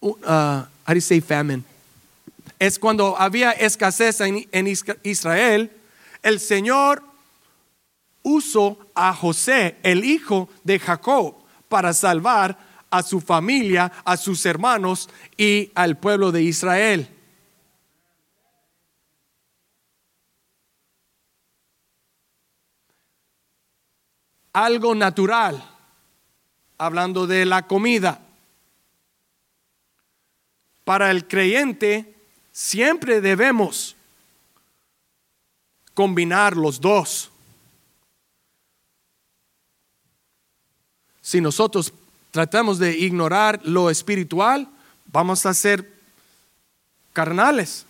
Uh, 0.00 0.64
how 0.86 0.94
do 0.94 1.20
famine? 1.20 1.64
Es 2.58 2.78
cuando 2.78 3.16
había 3.16 3.52
escasez 3.52 4.20
en, 4.20 4.46
en 4.52 4.66
Israel, 5.02 5.70
el 6.22 6.40
Señor 6.40 7.02
usó 8.22 8.78
a 8.94 9.14
José, 9.14 9.76
el 9.82 10.04
hijo 10.04 10.48
de 10.64 10.78
Jacob, 10.78 11.36
para 11.68 11.92
salvar 11.92 12.58
a 12.90 13.02
su 13.02 13.20
familia, 13.20 13.90
a 14.04 14.16
sus 14.16 14.44
hermanos 14.44 15.08
y 15.36 15.70
al 15.74 15.96
pueblo 15.96 16.32
de 16.32 16.42
Israel. 16.42 17.08
Algo 24.52 24.94
natural, 24.96 25.64
hablando 26.76 27.26
de 27.26 27.46
la 27.46 27.66
comida 27.66 28.20
para 30.90 31.12
el 31.12 31.28
creyente 31.28 32.16
siempre 32.50 33.20
debemos 33.20 33.94
combinar 35.94 36.56
los 36.56 36.80
dos. 36.80 37.30
Si 41.22 41.40
nosotros 41.40 41.92
tratamos 42.32 42.80
de 42.80 42.98
ignorar 42.98 43.60
lo 43.62 43.88
espiritual, 43.88 44.68
vamos 45.06 45.46
a 45.46 45.54
ser 45.54 45.88
carnales 47.12 47.86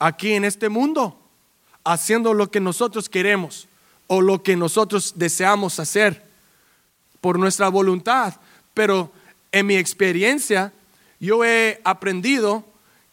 aquí 0.00 0.32
en 0.32 0.44
este 0.44 0.68
mundo, 0.68 1.16
haciendo 1.84 2.34
lo 2.34 2.50
que 2.50 2.58
nosotros 2.58 3.08
queremos 3.08 3.68
o 4.08 4.20
lo 4.20 4.42
que 4.42 4.56
nosotros 4.56 5.12
deseamos 5.14 5.78
hacer 5.78 6.26
por 7.20 7.38
nuestra 7.38 7.68
voluntad. 7.68 8.34
Pero 8.74 9.12
en 9.52 9.66
mi 9.66 9.76
experiencia, 9.76 10.72
yo 11.24 11.44
he 11.44 11.80
aprendido 11.84 12.64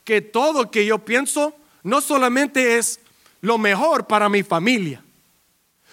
que 0.04 0.22
todo 0.22 0.70
que 0.70 0.86
yo 0.86 1.00
pienso 1.00 1.56
no 1.84 2.02
solamente 2.02 2.78
es 2.78 3.00
lo 3.42 3.58
mejor 3.58 4.08
para 4.08 4.30
mi 4.30 4.44
familia. 4.44 5.04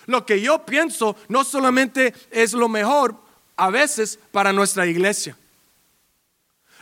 Lo 0.07 0.25
que 0.25 0.41
yo 0.41 0.65
pienso 0.65 1.17
no 1.29 1.45
solamente 1.45 2.15
es 2.31 2.53
lo 2.53 2.69
mejor 2.69 3.15
a 3.57 3.71
veces 3.71 4.19
para 4.33 4.53
nuestra 4.53 4.87
iglesia. 4.87 5.37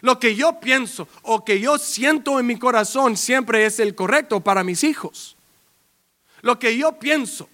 Lo 0.01 0.19
que 0.19 0.37
yo 0.37 0.61
pienso 0.61 1.09
o 1.23 1.45
que 1.45 1.59
yo 1.59 1.79
siento 1.79 2.39
en 2.39 2.47
mi 2.47 2.59
corazón 2.59 3.17
siempre 3.17 3.67
es 3.67 3.81
el 3.81 3.95
correcto 3.95 4.41
para 4.41 4.63
mis 4.63 4.85
hijos. 4.85 5.37
Lo 6.43 6.59
que 6.59 6.77
yo 6.77 6.99
pienso 6.99 7.49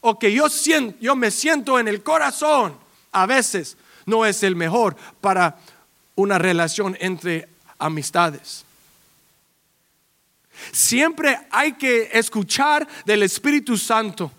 o 0.00 0.18
que 0.18 0.32
yo 0.32 0.48
siento, 0.48 0.96
yo 1.00 1.16
me 1.16 1.30
siento 1.30 1.78
en 1.78 1.88
el 1.88 2.02
corazón 2.02 2.78
a 3.12 3.26
veces 3.26 3.76
no 4.06 4.26
es 4.26 4.42
el 4.42 4.56
mejor 4.56 4.96
para 5.20 5.58
una 6.14 6.38
relación 6.38 6.96
entre 7.00 7.48
amistades. 7.78 8.64
Siempre 10.72 11.38
hay 11.50 11.72
que 11.72 12.10
escuchar 12.12 12.86
del 13.04 13.22
Espíritu 13.22 13.76
Santo. 13.76 14.30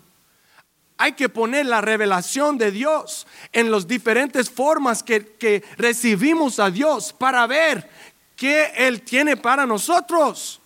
Hay 0.98 1.12
que 1.12 1.28
poner 1.28 1.66
la 1.66 1.82
revelación 1.82 2.56
de 2.56 2.70
Dios 2.70 3.26
en 3.52 3.70
las 3.70 3.86
diferentes 3.86 4.48
formas 4.48 5.02
que, 5.02 5.34
que 5.36 5.62
recibimos 5.76 6.58
a 6.58 6.70
Dios 6.70 7.12
para 7.12 7.46
ver 7.46 7.88
qué 8.34 8.72
Él 8.76 9.02
tiene 9.02 9.36
para 9.36 9.66
nosotros. 9.66 10.60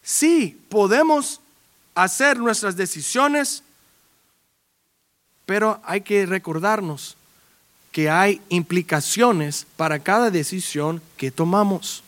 Sí, 0.00 0.60
podemos 0.68 1.40
hacer 1.94 2.38
nuestras 2.38 2.76
decisiones, 2.76 3.62
pero 5.46 5.80
hay 5.84 6.00
que 6.02 6.26
recordarnos 6.26 7.16
que 7.90 8.08
hay 8.08 8.40
implicaciones 8.48 9.66
para 9.76 9.98
cada 9.98 10.30
decisión 10.30 11.02
que 11.16 11.30
tomamos. 11.30 12.02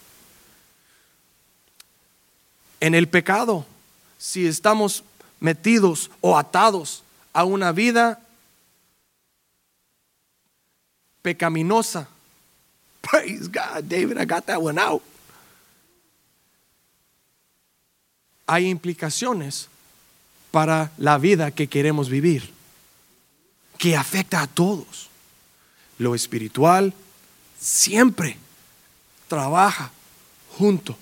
En 2.80 2.94
el 2.94 3.06
pecado, 3.06 3.66
si 4.18 4.46
estamos 4.46 5.04
metidos 5.40 6.10
o 6.22 6.38
atados 6.38 7.02
a 7.34 7.44
una 7.44 7.70
vida 7.72 8.20
pecaminosa. 11.20 12.08
Praise 13.02 13.48
God, 13.48 13.84
David, 13.84 14.18
I 14.18 14.24
got 14.24 14.46
that 14.46 14.60
one 14.60 14.78
out. 14.78 15.02
Hay 18.46 18.68
implicaciones 18.68 19.68
para 20.50 20.90
la 20.98 21.18
vida 21.18 21.50
que 21.50 21.66
queremos 21.66 22.08
vivir, 22.08 22.52
que 23.78 23.96
afecta 23.96 24.42
a 24.42 24.46
todos. 24.46 25.08
Lo 25.98 26.14
espiritual 26.14 26.92
siempre 27.58 28.36
trabaja 29.28 29.90
junto 30.58 30.96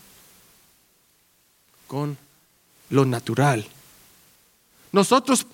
con 1.86 2.16
lo 2.90 3.04
natural. 3.04 3.66
Nosotros, 4.92 5.46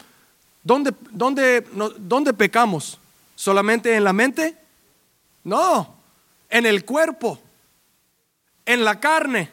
¿dónde, 0.63 0.93
dónde, 1.11 1.67
dónde 1.99 2.33
pecamos? 2.33 2.99
¿Solamente 3.37 3.95
en 3.95 4.05
la 4.05 4.13
mente? 4.13 4.57
No, 5.45 5.95
en 6.51 6.67
el 6.67 6.85
cuerpo, 6.85 7.41
en 8.67 8.85
la 8.85 9.01
carne. 9.01 9.51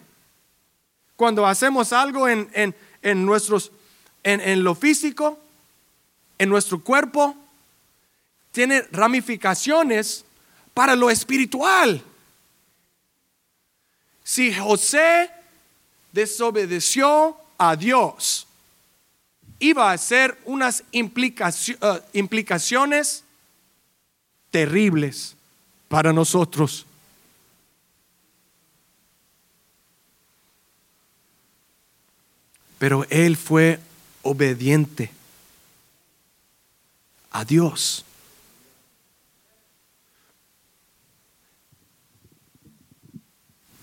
Cuando 1.16 1.46
hacemos 1.46 1.94
algo 1.94 2.28
en, 2.28 2.50
en, 3.02 3.26
nuestros, 3.26 3.72
en, 4.24 4.42
en 4.42 4.64
lo 4.64 4.76
físico, 4.76 5.40
en 6.38 6.50
nuestro 6.50 6.84
cuerpo, 6.84 7.36
tiene 8.56 8.84
ramificaciones 8.84 10.24
para 10.74 10.96
lo 10.96 11.10
espiritual. 11.10 12.02
Si 14.24 14.54
José 14.56 15.30
desobedeció 16.14 17.36
a 17.58 17.76
Dios, 17.76 18.48
iba 19.60 19.92
a 19.92 19.98
ser 19.98 20.40
unas 20.46 20.86
eh, 20.94 22.02
implicaciones 22.14 23.26
terribles 24.52 25.36
para 25.90 26.14
nosotros. 26.14 26.86
Pero 32.80 33.06
él 33.10 33.36
fue 33.36 33.82
obediente 34.24 35.12
a 37.32 37.44
Dios. 37.44 38.06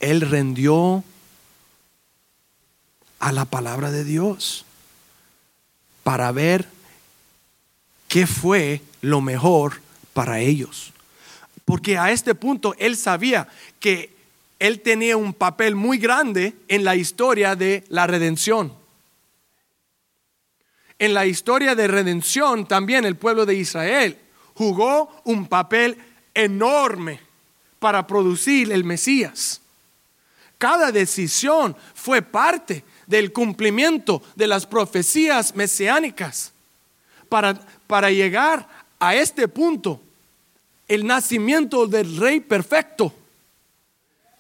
Él 0.03 0.21
rendió 0.21 1.03
a 3.21 3.31
la 3.31 3.45
palabra 3.45 3.93
de 3.93 4.03
Dios 4.03 4.67
para 6.03 6.33
ver 6.33 6.69
qué 8.09 8.27
fue 8.27 8.83
lo 9.01 9.21
mejor 9.21 9.81
para 10.13 10.41
ellos. 10.41 10.93
Porque 11.65 11.97
a 11.97 12.11
este 12.11 12.35
punto 12.35 12.75
él 12.79 12.97
sabía 12.97 13.47
que 13.79 14.13
él 14.59 14.81
tenía 14.81 15.17
un 15.17 15.33
papel 15.33 15.77
muy 15.77 15.99
grande 15.99 16.55
en 16.67 16.83
la 16.83 16.97
historia 16.97 17.55
de 17.55 17.85
la 17.89 18.09
redención. 18.09 18.75
En 20.99 21.15
la 21.15 21.27
historia 21.27 21.77
de 21.77 21.87
redención 21.87 22.67
también 22.67 23.05
el 23.05 23.15
pueblo 23.17 23.47
de 23.47 23.55
Israel 23.55 24.19
jugó 24.55 25.23
un 25.23 25.47
papel 25.47 25.97
enorme 26.35 27.21
para 27.79 28.05
producir 28.05 28.73
el 28.73 28.83
Mesías. 28.83 29.62
Cada 30.63 30.93
decisión 30.93 31.77
fue 31.93 32.23
parte 32.23 32.85
del 33.09 33.33
cumplimiento 33.33 34.23
de 34.37 34.47
las 34.47 34.65
profecías 34.65 35.57
mesiánicas 35.57 36.53
para, 37.29 37.55
para 37.89 38.13
llegar 38.13 38.69
a 39.01 39.13
este 39.17 39.49
punto 39.49 40.01
el 40.87 41.05
nacimiento 41.05 41.89
del 41.89 42.17
rey 42.17 42.39
perfecto 42.39 43.13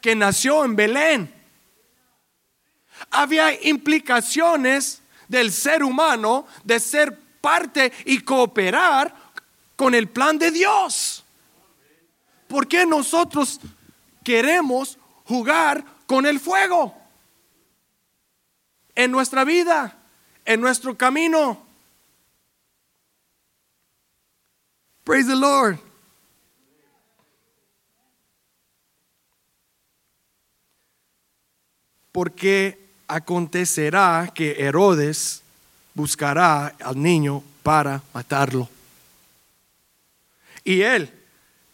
que 0.00 0.14
nació 0.14 0.64
en 0.64 0.76
Belén. 0.76 1.34
Había 3.10 3.60
implicaciones 3.68 5.02
del 5.26 5.50
ser 5.50 5.82
humano 5.82 6.46
de 6.62 6.78
ser 6.78 7.18
parte 7.40 7.92
y 8.04 8.20
cooperar 8.20 9.12
con 9.74 9.92
el 9.92 10.06
plan 10.08 10.38
de 10.38 10.52
Dios. 10.52 11.24
¿Por 12.46 12.68
qué 12.68 12.86
nosotros 12.86 13.58
queremos 14.22 14.96
jugar 15.24 15.91
con 16.12 16.26
el 16.26 16.40
fuego 16.40 16.94
en 18.94 19.10
nuestra 19.10 19.46
vida, 19.46 19.96
en 20.44 20.60
nuestro 20.60 20.94
camino? 20.94 21.64
Praise 25.04 25.26
the 25.26 25.34
Lord. 25.34 25.78
Porque 32.12 32.78
acontecerá 33.08 34.30
que 34.34 34.62
Herodes 34.62 35.40
buscará 35.94 36.76
al 36.80 37.00
niño 37.02 37.42
para 37.62 38.02
matarlo. 38.12 38.68
Y 40.62 40.82
él, 40.82 41.10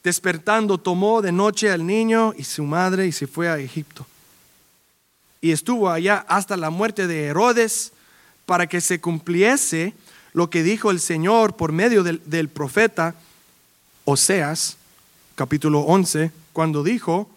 despertando, 0.04 0.78
tomó 0.78 1.22
de 1.22 1.32
noche 1.32 1.72
al 1.72 1.84
niño 1.84 2.34
y 2.38 2.44
su 2.44 2.62
madre 2.62 3.08
y 3.08 3.10
se 3.10 3.26
fue 3.26 3.48
a 3.48 3.58
Egipto. 3.58 4.06
Y 5.40 5.52
estuvo 5.52 5.88
allá 5.88 6.24
hasta 6.28 6.56
la 6.56 6.70
muerte 6.70 7.06
de 7.06 7.26
Herodes 7.26 7.92
para 8.46 8.66
que 8.66 8.80
se 8.80 9.00
cumpliese 9.00 9.94
lo 10.32 10.50
que 10.50 10.62
dijo 10.62 10.90
el 10.90 11.00
Señor 11.00 11.56
por 11.56 11.72
medio 11.72 12.02
del, 12.02 12.48
profeta 12.48 13.14
Oseas, 14.04 14.76
capítulo 15.34 15.80
11, 15.80 16.32
cuando 16.52 16.82
dijo, 16.82 17.30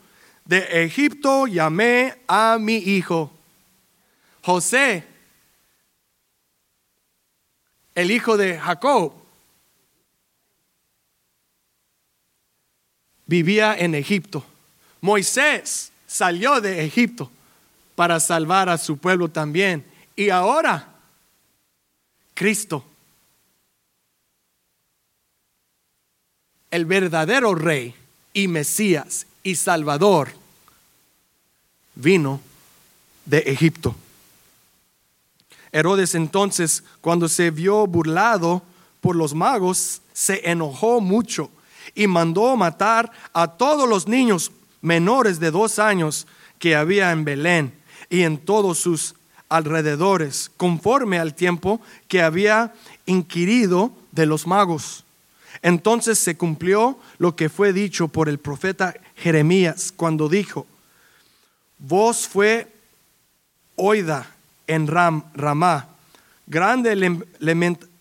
de 0.45 0.83
Egipto 0.83 1.45
llamé 1.47 2.15
a 2.27 2.57
mi 2.59 2.77
hijo. 2.77 3.31
José, 4.41 5.05
el 7.93 8.09
hijo 8.09 8.37
de 8.37 8.57
Jacob, 8.57 9.13
vivía 13.27 13.75
en 13.77 13.93
Egipto. 13.93 14.43
Moisés 15.01 15.91
salió 16.07 16.59
de 16.61 16.83
Egipto 16.83 17.29
para 18.01 18.19
salvar 18.19 18.67
a 18.67 18.79
su 18.79 18.97
pueblo 18.97 19.29
también. 19.29 19.85
Y 20.15 20.31
ahora 20.31 20.87
Cristo, 22.33 22.83
el 26.71 26.87
verdadero 26.87 27.53
rey 27.53 27.93
y 28.33 28.47
Mesías 28.47 29.27
y 29.43 29.53
Salvador, 29.53 30.31
vino 31.93 32.41
de 33.25 33.37
Egipto. 33.37 33.95
Herodes 35.71 36.15
entonces, 36.15 36.83
cuando 37.01 37.29
se 37.29 37.51
vio 37.51 37.85
burlado 37.85 38.63
por 38.99 39.15
los 39.15 39.35
magos, 39.35 40.01
se 40.11 40.49
enojó 40.49 41.01
mucho 41.01 41.51
y 41.93 42.07
mandó 42.07 42.57
matar 42.57 43.11
a 43.31 43.45
todos 43.57 43.87
los 43.87 44.07
niños 44.07 44.51
menores 44.81 45.39
de 45.39 45.51
dos 45.51 45.77
años 45.77 46.25
que 46.57 46.75
había 46.75 47.11
en 47.11 47.25
Belén 47.25 47.80
y 48.11 48.23
en 48.23 48.37
todos 48.37 48.77
sus 48.77 49.15
alrededores, 49.47 50.51
conforme 50.57 51.17
al 51.17 51.33
tiempo 51.33 51.81
que 52.09 52.21
había 52.21 52.73
inquirido 53.05 53.93
de 54.11 54.25
los 54.25 54.45
magos. 54.45 55.05
Entonces 55.61 56.19
se 56.19 56.35
cumplió 56.35 56.99
lo 57.17 57.35
que 57.35 57.49
fue 57.49 57.71
dicho 57.71 58.09
por 58.09 58.27
el 58.27 58.37
profeta 58.37 58.93
Jeremías 59.15 59.93
cuando 59.95 60.27
dijo, 60.27 60.67
voz 61.79 62.27
fue 62.27 62.67
oída 63.77 64.29
en 64.67 64.87
Ram, 64.87 65.23
Ramá, 65.33 65.87
grande 66.47 67.23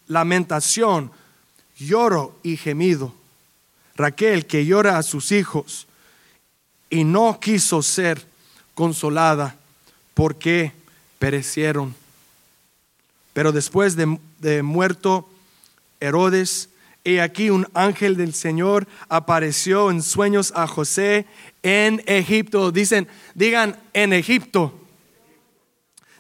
lamentación, 0.08 1.12
lloro 1.78 2.36
y 2.42 2.56
gemido. 2.56 3.14
Raquel 3.94 4.46
que 4.46 4.66
llora 4.66 4.98
a 4.98 5.04
sus 5.04 5.30
hijos 5.30 5.86
y 6.88 7.04
no 7.04 7.38
quiso 7.38 7.80
ser 7.82 8.26
consolada 8.74 9.59
porque 10.20 10.72
perecieron. 11.18 11.94
Pero 13.32 13.52
después 13.52 13.96
de, 13.96 14.62
muerto 14.62 15.26
Herodes, 15.98 16.68
he 17.04 17.22
aquí 17.22 17.48
un 17.48 17.66
ángel 17.72 18.18
del 18.18 18.34
Señor 18.34 18.86
apareció 19.08 19.90
en 19.90 20.02
sueños 20.02 20.52
a 20.54 20.66
José 20.66 21.24
en 21.62 22.02
Egipto. 22.04 22.70
Dicen, 22.70 23.08
digan 23.34 23.80
en 23.94 24.12
Egipto. 24.12 24.78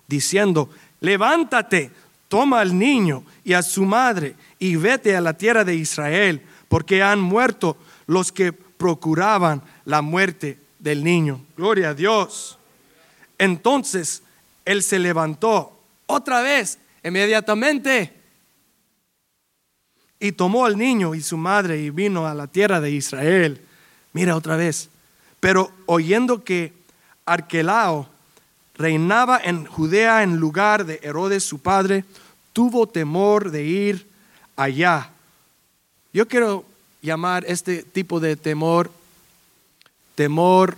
diciendo, 0.08 0.70
levántate, 1.00 1.90
toma 2.28 2.60
al 2.60 2.78
niño 2.78 3.22
y 3.44 3.52
a 3.52 3.62
su 3.62 3.84
madre 3.84 4.34
y 4.58 4.76
vete 4.76 5.14
a 5.14 5.20
la 5.20 5.34
tierra 5.34 5.62
de 5.62 5.74
Israel, 5.74 6.40
porque 6.68 7.02
han 7.02 7.20
muerto 7.20 7.76
los 8.06 8.32
que 8.32 8.54
procuraban 8.54 9.60
la 9.84 10.00
muerte 10.00 10.58
del 10.78 11.04
niño. 11.04 11.44
Gloria 11.54 11.90
a 11.90 11.94
Dios. 11.94 12.56
Entonces 13.40 14.22
él 14.66 14.82
se 14.82 14.98
levantó 14.98 15.72
otra 16.04 16.42
vez, 16.42 16.78
inmediatamente, 17.02 18.12
y 20.20 20.32
tomó 20.32 20.66
al 20.66 20.76
niño 20.76 21.14
y 21.14 21.22
su 21.22 21.38
madre 21.38 21.80
y 21.80 21.88
vino 21.88 22.26
a 22.26 22.34
la 22.34 22.46
tierra 22.46 22.82
de 22.82 22.90
Israel. 22.90 23.58
Mira 24.12 24.36
otra 24.36 24.56
vez. 24.56 24.90
Pero 25.40 25.72
oyendo 25.86 26.44
que 26.44 26.74
Arquelao 27.24 28.10
reinaba 28.74 29.40
en 29.42 29.64
Judea 29.64 30.22
en 30.22 30.36
lugar 30.36 30.84
de 30.84 31.00
Herodes 31.02 31.42
su 31.42 31.60
padre, 31.60 32.04
tuvo 32.52 32.86
temor 32.86 33.50
de 33.50 33.64
ir 33.64 34.06
allá. 34.54 35.08
Yo 36.12 36.28
quiero 36.28 36.66
llamar 37.00 37.46
este 37.46 37.84
tipo 37.84 38.20
de 38.20 38.36
temor, 38.36 38.92
temor, 40.14 40.76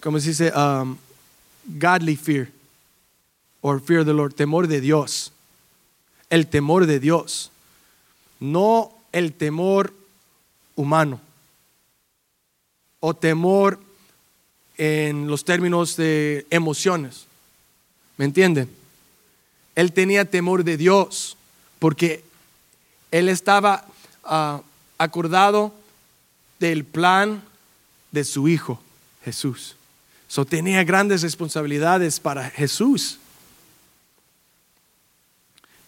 como 0.00 0.18
se 0.18 0.30
dice, 0.30 0.50
um, 0.56 0.96
godly 1.78 2.16
fear, 2.16 2.50
or 3.60 3.80
fear 3.80 4.00
of 4.00 4.06
the 4.06 4.12
Lord, 4.12 4.34
temor 4.34 4.66
de 4.66 4.80
Dios, 4.80 5.32
el 6.30 6.46
temor 6.46 6.86
de 6.86 7.00
Dios, 7.00 7.50
no 8.40 8.92
el 9.12 9.32
temor 9.32 9.92
humano 10.76 11.20
o 13.00 13.14
temor 13.14 13.80
en 14.76 15.26
los 15.26 15.44
términos 15.44 15.96
de 15.96 16.46
emociones. 16.50 17.26
¿Me 18.16 18.24
entienden? 18.24 18.70
Él 19.74 19.92
tenía 19.92 20.24
temor 20.24 20.64
de 20.64 20.76
Dios 20.76 21.36
porque 21.78 22.24
él 23.10 23.28
estaba 23.28 23.84
ah, 24.24 24.62
acordado 24.98 25.72
del 26.58 26.84
plan 26.84 27.42
de 28.10 28.24
su 28.24 28.48
hijo, 28.48 28.80
Jesús. 29.24 29.77
Tenía 30.48 30.84
grandes 30.84 31.22
responsabilidades 31.22 32.20
para 32.20 32.48
Jesús. 32.50 33.18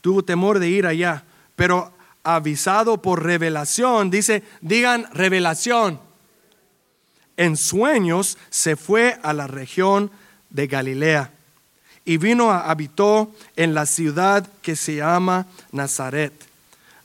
Tuvo 0.01 0.24
temor 0.24 0.59
de 0.59 0.68
ir 0.68 0.86
allá, 0.86 1.22
pero 1.55 1.93
avisado 2.24 3.01
por 3.01 3.22
revelación, 3.22 4.11
dice, 4.11 4.43
digan 4.61 5.07
revelación. 5.12 6.01
En 7.36 7.57
sueños 7.57 8.38
se 8.51 8.76
fue 8.76 9.18
a 9.22 9.32
la 9.32 9.47
región 9.47 10.11
de 10.51 10.66
Galilea 10.66 11.30
y 12.05 12.16
vino 12.16 12.51
a 12.51 12.70
habitó 12.70 13.32
en 13.57 13.74
la 13.74 13.86
ciudad 13.86 14.49
que 14.62 14.74
se 14.74 14.97
llama 14.97 15.47
Nazaret, 15.70 16.32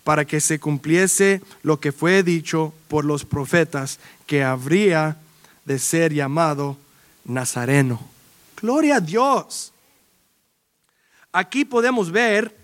para 0.03 0.25
que 0.25 0.39
se 0.39 0.59
cumpliese 0.59 1.41
lo 1.63 1.79
que 1.79 1.91
fue 1.91 2.23
dicho 2.23 2.73
por 2.87 3.05
los 3.05 3.23
profetas, 3.23 3.99
que 4.25 4.43
habría 4.43 5.17
de 5.65 5.79
ser 5.79 6.13
llamado 6.13 6.77
Nazareno. 7.25 7.99
Gloria 8.55 8.97
a 8.97 8.99
Dios. 8.99 9.71
Aquí 11.31 11.65
podemos 11.65 12.09
ver 12.09 12.55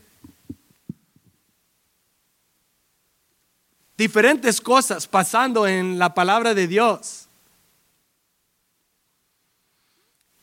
diferentes 3.98 4.62
cosas 4.62 5.08
pasando 5.08 5.68
en 5.68 6.00
la 6.00 6.14
palabra 6.14 6.54
de 6.54 6.68
Dios. 6.68 7.28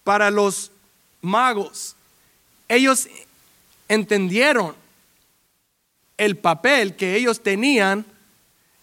Para 0.04 0.30
los 0.30 0.70
magos, 1.22 1.96
ellos 2.68 3.08
entendieron 3.88 4.74
el 6.16 6.36
papel 6.36 6.96
que 6.96 7.16
ellos 7.16 7.42
tenían 7.42 8.04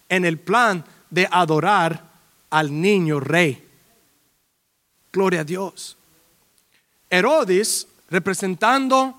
en 0.08 0.24
el 0.24 0.38
plan 0.38 0.84
de 1.10 1.28
adorar 1.30 2.02
al 2.50 2.80
niño 2.80 3.20
rey. 3.20 3.65
Gloria 5.16 5.40
a 5.40 5.44
Dios. 5.44 5.96
Herodes 7.08 7.88
representando 8.10 9.18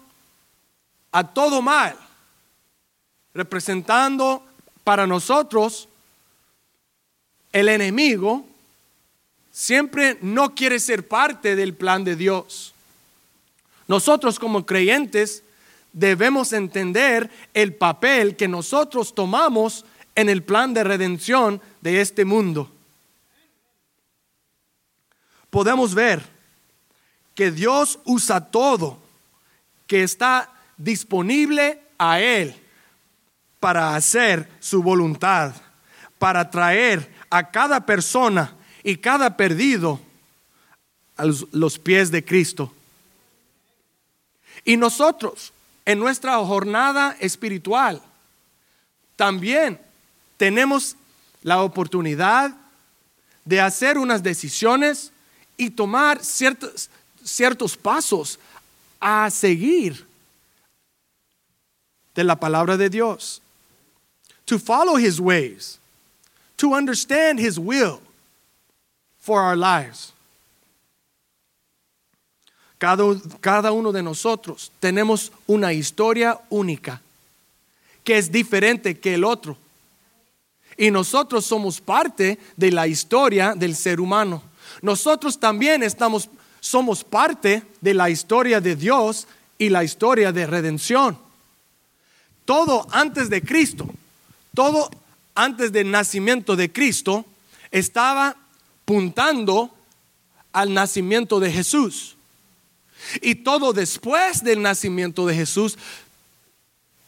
a 1.11 1.23
todo 1.23 1.59
mal, 1.63 1.97
representando 3.33 4.45
para 4.83 5.07
nosotros 5.07 5.89
el 7.51 7.67
enemigo, 7.67 8.45
siempre 9.51 10.19
no 10.21 10.53
quiere 10.53 10.79
ser 10.79 11.07
parte 11.07 11.55
del 11.55 11.73
plan 11.73 12.03
de 12.03 12.15
Dios. 12.15 12.75
Nosotros 13.87 14.37
como 14.37 14.67
creyentes 14.67 15.41
debemos 15.93 16.53
entender 16.53 17.31
el 17.55 17.73
papel 17.73 18.35
que 18.35 18.47
nosotros 18.47 19.15
tomamos 19.15 19.83
en 20.13 20.29
el 20.29 20.43
plan 20.43 20.75
de 20.75 20.83
redención 20.83 21.59
de 21.81 22.01
este 22.01 22.23
mundo. 22.23 22.71
Podemos 25.49 25.93
ver 25.93 26.23
que 27.35 27.51
Dios 27.51 27.99
usa 28.05 28.41
todo 28.41 28.99
que 29.85 30.03
está 30.03 30.51
disponible 30.77 31.81
a 31.97 32.19
Él 32.19 32.55
para 33.59 33.95
hacer 33.95 34.49
su 34.59 34.83
voluntad, 34.83 35.53
para 36.19 36.49
traer 36.49 37.11
a 37.29 37.49
cada 37.49 37.85
persona 37.85 38.53
y 38.83 38.97
cada 38.97 39.35
perdido 39.37 39.99
a 41.15 41.25
los 41.25 41.79
pies 41.79 42.11
de 42.11 42.23
Cristo. 42.23 42.73
Y 44.63 44.77
nosotros, 44.77 45.53
en 45.85 45.99
nuestra 45.99 46.37
jornada 46.37 47.15
espiritual, 47.19 48.01
también 49.15 49.79
tenemos 50.37 50.95
la 51.41 51.61
oportunidad 51.61 52.55
de 53.45 53.61
hacer 53.61 53.97
unas 53.97 54.21
decisiones 54.21 55.11
y 55.57 55.69
tomar 55.69 56.23
ciertos, 56.23 56.89
ciertos 57.23 57.75
pasos 57.75 58.39
a 58.99 59.29
seguir 59.29 60.05
de 62.15 62.23
la 62.23 62.35
palabra 62.35 62.77
de 62.77 62.89
Dios. 62.89 63.41
To 64.45 64.57
follow 64.57 64.95
his 64.95 65.19
ways, 65.19 65.79
to 66.57 66.73
understand 66.73 67.39
his 67.39 67.59
will 67.59 67.99
for 69.19 69.41
our 69.41 69.57
lives. 69.57 70.13
Cada, 72.79 73.71
uno 73.71 73.91
de 73.91 74.03
nosotros 74.03 74.71
tenemos 74.79 75.31
una 75.47 75.73
historia 75.73 76.39
única 76.49 77.01
que 78.03 78.17
es 78.17 78.31
diferente 78.31 78.99
que 78.99 79.15
el 79.15 79.23
otro. 79.23 79.57
Y 80.77 80.91
nosotros 80.91 81.45
somos 81.45 81.81
parte 81.81 82.37
de 82.55 82.71
la 82.71 82.87
historia 82.87 83.55
del 83.55 83.75
ser 83.75 83.99
humano. 83.99 84.43
Nosotros 84.81 85.39
también 85.39 85.83
estamos, 85.83 86.29
somos 86.59 87.03
parte 87.03 87.63
de 87.81 87.93
la 87.93 88.09
historia 88.09 88.61
de 88.61 88.75
Dios 88.75 89.27
y 89.57 89.69
la 89.69 89.83
historia 89.83 90.31
de 90.31 90.45
redención. 90.45 91.17
Todo 92.45 92.87
antes 92.91 93.29
de 93.29 93.41
Cristo, 93.41 93.89
todo 94.53 94.89
antes 95.35 95.71
del 95.71 95.91
nacimiento 95.91 96.55
de 96.55 96.71
Cristo, 96.71 97.25
estaba 97.71 98.35
puntando 98.85 99.73
al 100.53 100.73
nacimiento 100.73 101.39
de 101.39 101.51
Jesús. 101.51 102.15
Y 103.21 103.35
todo 103.35 103.73
después 103.73 104.43
del 104.43 104.61
nacimiento 104.61 105.25
de 105.25 105.35
Jesús 105.35 105.77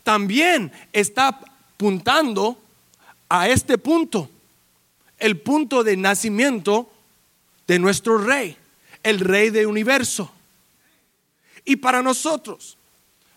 también 0.03 0.71
está 0.93 1.27
apuntando 1.29 2.57
a 3.29 3.47
este 3.47 3.77
punto, 3.77 4.29
el 5.17 5.39
punto 5.39 5.83
de 5.83 5.97
nacimiento 5.97 6.91
de 7.69 7.77
nuestro 7.77 8.17
rey, 8.17 8.57
el 9.03 9.19
rey 9.19 9.51
del 9.51 9.67
universo. 9.67 10.31
Y 11.65 11.75
para 11.75 12.01
nosotros, 12.01 12.79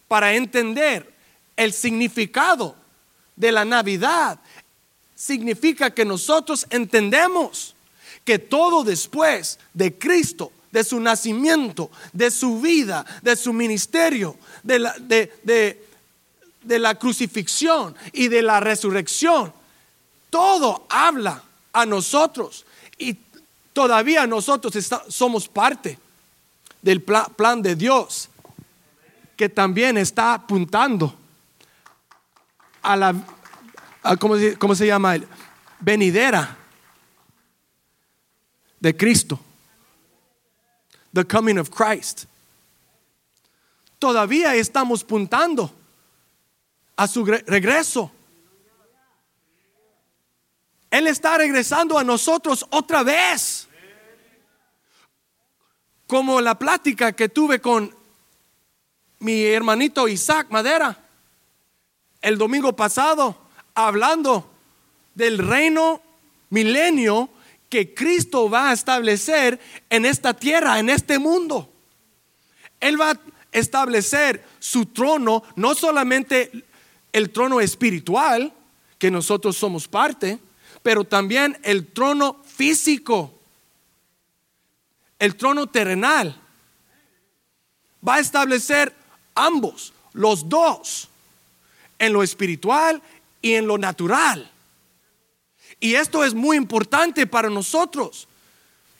para 0.08 0.32
entender 0.32 1.12
el 1.54 1.74
significado 1.74 2.74
de 3.36 3.52
la 3.52 3.66
Navidad, 3.66 4.40
significa 5.14 5.90
que 5.90 6.06
nosotros 6.06 6.66
entendemos 6.70 7.74
que 8.24 8.38
todo 8.38 8.84
después 8.84 9.58
de 9.74 9.98
Cristo 9.98 10.50
de 10.70 10.82
su 10.82 10.98
nacimiento, 10.98 11.90
de 12.14 12.30
su 12.30 12.58
vida, 12.58 13.04
de 13.20 13.36
su 13.36 13.52
ministerio, 13.52 14.38
de 14.62 14.78
la, 14.78 14.94
de, 14.98 15.78
la 16.78 16.98
crucifixión 16.98 17.94
y 18.14 18.28
de 18.28 18.40
la 18.40 18.60
resurrección. 18.60 19.52
Todo 20.30 20.86
habla 20.88 21.42
a 21.74 21.84
nosotros 21.84 22.64
y 22.96 23.18
todavía 23.72 24.26
nosotros 24.26 24.74
somos 25.08 25.48
parte 25.48 25.98
del 26.80 27.02
plan 27.02 27.62
de 27.62 27.74
Dios 27.74 28.28
que 29.36 29.48
también 29.48 29.96
está 29.98 30.34
apuntando 30.34 31.14
a 32.82 32.96
la, 32.96 33.14
¿cómo, 34.18 34.34
¿cómo 34.58 34.74
se 34.74 34.86
llama? 34.86 35.16
Venidera 35.80 36.56
de 38.80 38.96
Cristo 38.96 39.38
the 41.12 41.24
coming 41.24 41.58
of 41.58 41.70
Christ. 41.70 42.24
todavía 43.98 44.54
estamos 44.56 45.04
puntando 45.04 45.70
a 46.96 47.06
su 47.06 47.24
regreso. 47.24 48.10
Él 50.92 51.06
está 51.06 51.38
regresando 51.38 51.98
a 51.98 52.04
nosotros 52.04 52.66
otra 52.68 53.02
vez. 53.02 53.66
Como 56.06 56.38
la 56.42 56.58
plática 56.58 57.12
que 57.12 57.30
tuve 57.30 57.62
con 57.62 57.96
mi 59.20 59.42
hermanito 59.42 60.06
Isaac 60.06 60.48
Madera 60.50 60.98
el 62.20 62.36
domingo 62.36 62.76
pasado, 62.76 63.38
hablando 63.74 64.52
del 65.14 65.38
reino 65.38 66.02
milenio 66.50 67.30
que 67.70 67.94
Cristo 67.94 68.50
va 68.50 68.68
a 68.68 68.74
establecer 68.74 69.58
en 69.88 70.04
esta 70.04 70.34
tierra, 70.34 70.78
en 70.78 70.90
este 70.90 71.18
mundo. 71.18 71.72
Él 72.80 73.00
va 73.00 73.12
a 73.12 73.20
establecer 73.50 74.44
su 74.58 74.84
trono, 74.84 75.42
no 75.56 75.74
solamente 75.74 76.50
el 77.14 77.30
trono 77.30 77.62
espiritual, 77.62 78.52
que 78.98 79.10
nosotros 79.10 79.56
somos 79.56 79.88
parte, 79.88 80.38
pero 80.82 81.04
también 81.04 81.58
el 81.62 81.86
trono 81.86 82.42
físico, 82.44 83.38
el 85.18 85.36
trono 85.36 85.68
terrenal. 85.68 86.40
Va 88.06 88.16
a 88.16 88.20
establecer 88.20 88.94
ambos, 89.34 89.92
los 90.12 90.48
dos, 90.48 91.08
en 91.98 92.12
lo 92.12 92.22
espiritual 92.22 93.00
y 93.40 93.52
en 93.54 93.66
lo 93.66 93.78
natural. 93.78 94.50
Y 95.78 95.94
esto 95.94 96.24
es 96.24 96.34
muy 96.34 96.56
importante 96.56 97.26
para 97.26 97.48
nosotros. 97.48 98.26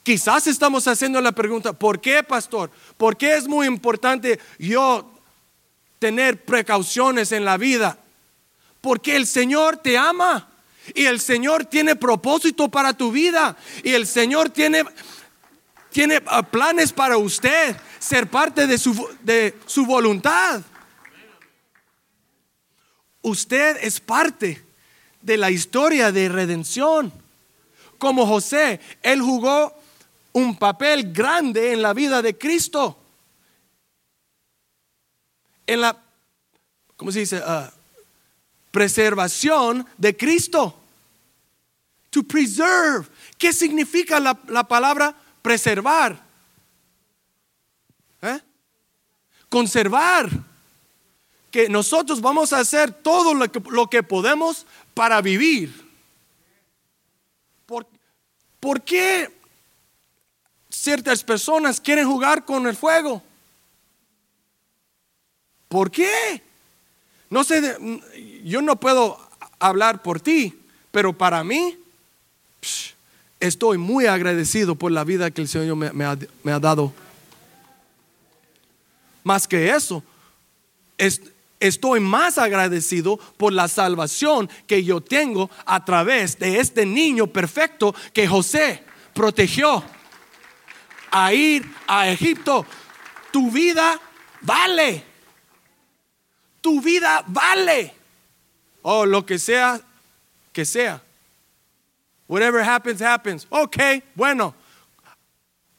Quizás 0.05 0.47
estamos 0.47 0.87
haciendo 0.87 1.21
la 1.21 1.33
pregunta, 1.33 1.73
¿por 1.73 2.01
qué, 2.01 2.23
pastor? 2.23 2.71
¿Por 2.97 3.17
qué 3.17 3.37
es 3.37 3.47
muy 3.47 3.67
importante 3.67 4.39
yo 4.59 5.09
tener 5.99 6.45
precauciones 6.45 7.33
en 7.33 7.45
la 7.45 7.57
vida? 7.57 7.99
Porque 8.81 9.17
el 9.17 9.27
Señor 9.27 9.77
te 9.77 9.97
ama 9.97 10.52
y 10.95 11.07
el 11.07 11.21
Señor 11.21 11.65
tiene 11.65 11.97
propósito 11.97 12.69
para 12.69 12.93
tu 12.93 13.13
vida 13.13 13.57
y 13.83 13.93
el 13.93 14.07
Señor 14.07 14.51
tiene, 14.51 14.85
tiene 15.91 16.21
ah, 16.27 16.43
planes 16.43 16.93
para 16.93 17.17
usted, 17.17 17.77
ser 17.99 18.29
parte 18.29 18.67
de 18.67 18.79
su, 18.79 19.09
de 19.23 19.57
su 19.67 19.87
voluntad. 19.87 20.63
Usted 23.23 23.79
es 23.83 24.01
parte 24.01 24.63
de 25.21 25.37
la 25.37 25.51
historia 25.51 26.11
de 26.11 26.29
redención. 26.29 27.13
Como 27.99 28.27
José, 28.27 28.81
él 29.03 29.23
jugó 29.23 29.73
un 30.33 30.57
papel 30.57 31.13
grande 31.13 31.73
en 31.73 31.83
la 31.83 31.93
vida 31.93 32.21
de 32.21 32.37
Cristo. 32.37 32.99
En 35.67 35.81
la, 35.81 35.97
¿cómo 36.97 37.13
se 37.13 37.21
dice? 37.21 37.39
Uh, 37.39 37.82
preservación 38.73 39.87
de 39.99 40.17
Cristo. 40.17 40.77
To 42.11 42.25
preserve. 42.25 43.07
¿Qué 43.39 43.53
significa 43.53 44.19
la, 44.19 44.35
palabra 44.65 45.15
preservar? 45.41 46.21
¿Eh? 48.23 48.41
Conservar. 49.49 50.29
Que 51.51 51.69
nosotros 51.69 52.21
vamos 52.21 52.53
a 52.53 52.59
hacer 52.61 52.93
todo 52.93 53.35
lo 53.35 53.53
que, 53.53 53.63
lo 53.71 53.89
que 53.89 54.03
podemos 54.03 54.67
para 54.95 55.21
vivir. 55.21 55.89
¿Por, 57.67 57.87
¿Por 58.59 58.83
qué 58.83 59.31
ciertas 60.71 61.23
personas 61.23 61.81
quieren 61.81 62.07
jugar 62.07 62.45
con 62.45 62.67
el 62.67 62.77
fuego? 62.77 63.23
¿Por 65.69 65.91
qué? 65.91 66.43
No 67.33 67.45
sé, 67.45 67.79
yo 68.45 68.61
no 68.61 68.77
puedo 68.77 69.19
hablar 69.59 70.03
por 70.03 70.21
ti, 70.21 70.53
pero 70.91 71.15
para 71.15 71.43
mí 71.43 71.79
estoy 73.41 73.79
muy 73.79 74.05
agradecido 74.05 74.75
por 74.75 74.93
la 74.93 75.03
vida 75.03 75.31
que 75.31 75.41
el 75.41 75.49
Señor 75.49 75.77
me, 75.77 76.05
ha, 76.05 76.19
me 76.43 76.53
ha, 76.53 76.61
dado. 76.61 76.93
Más 79.25 79.49
que 79.49 79.71
eso, 79.71 80.05
estoy 81.59 82.01
más 82.01 82.37
agradecido 82.37 83.17
por 83.39 83.55
la 83.55 83.67
salvación 83.67 84.51
que 84.67 84.85
yo 84.85 85.01
tengo 85.01 85.49
a 85.65 85.83
través 85.87 86.39
de 86.39 86.61
este 86.61 86.85
niño 86.85 87.29
perfecto 87.29 87.95
que 88.13 88.29
José 88.29 88.85
protegió 89.15 89.83
a 91.11 91.33
ir 91.33 91.65
a 91.87 92.11
Egipto. 92.11 92.67
Tu 93.31 93.51
vida 93.51 93.99
vale 94.43 95.12
tu 96.63 96.81
vida 96.81 97.23
vale. 97.27 97.95
O 98.81 99.01
oh, 99.01 99.07
lo 99.07 99.27
que 99.27 99.39
sea, 99.39 99.81
que 100.53 100.65
sea. 100.65 101.03
Whatever 102.27 102.63
happens, 102.63 103.03
happens. 103.03 103.47
Ok, 103.51 103.77
bueno. 104.15 104.55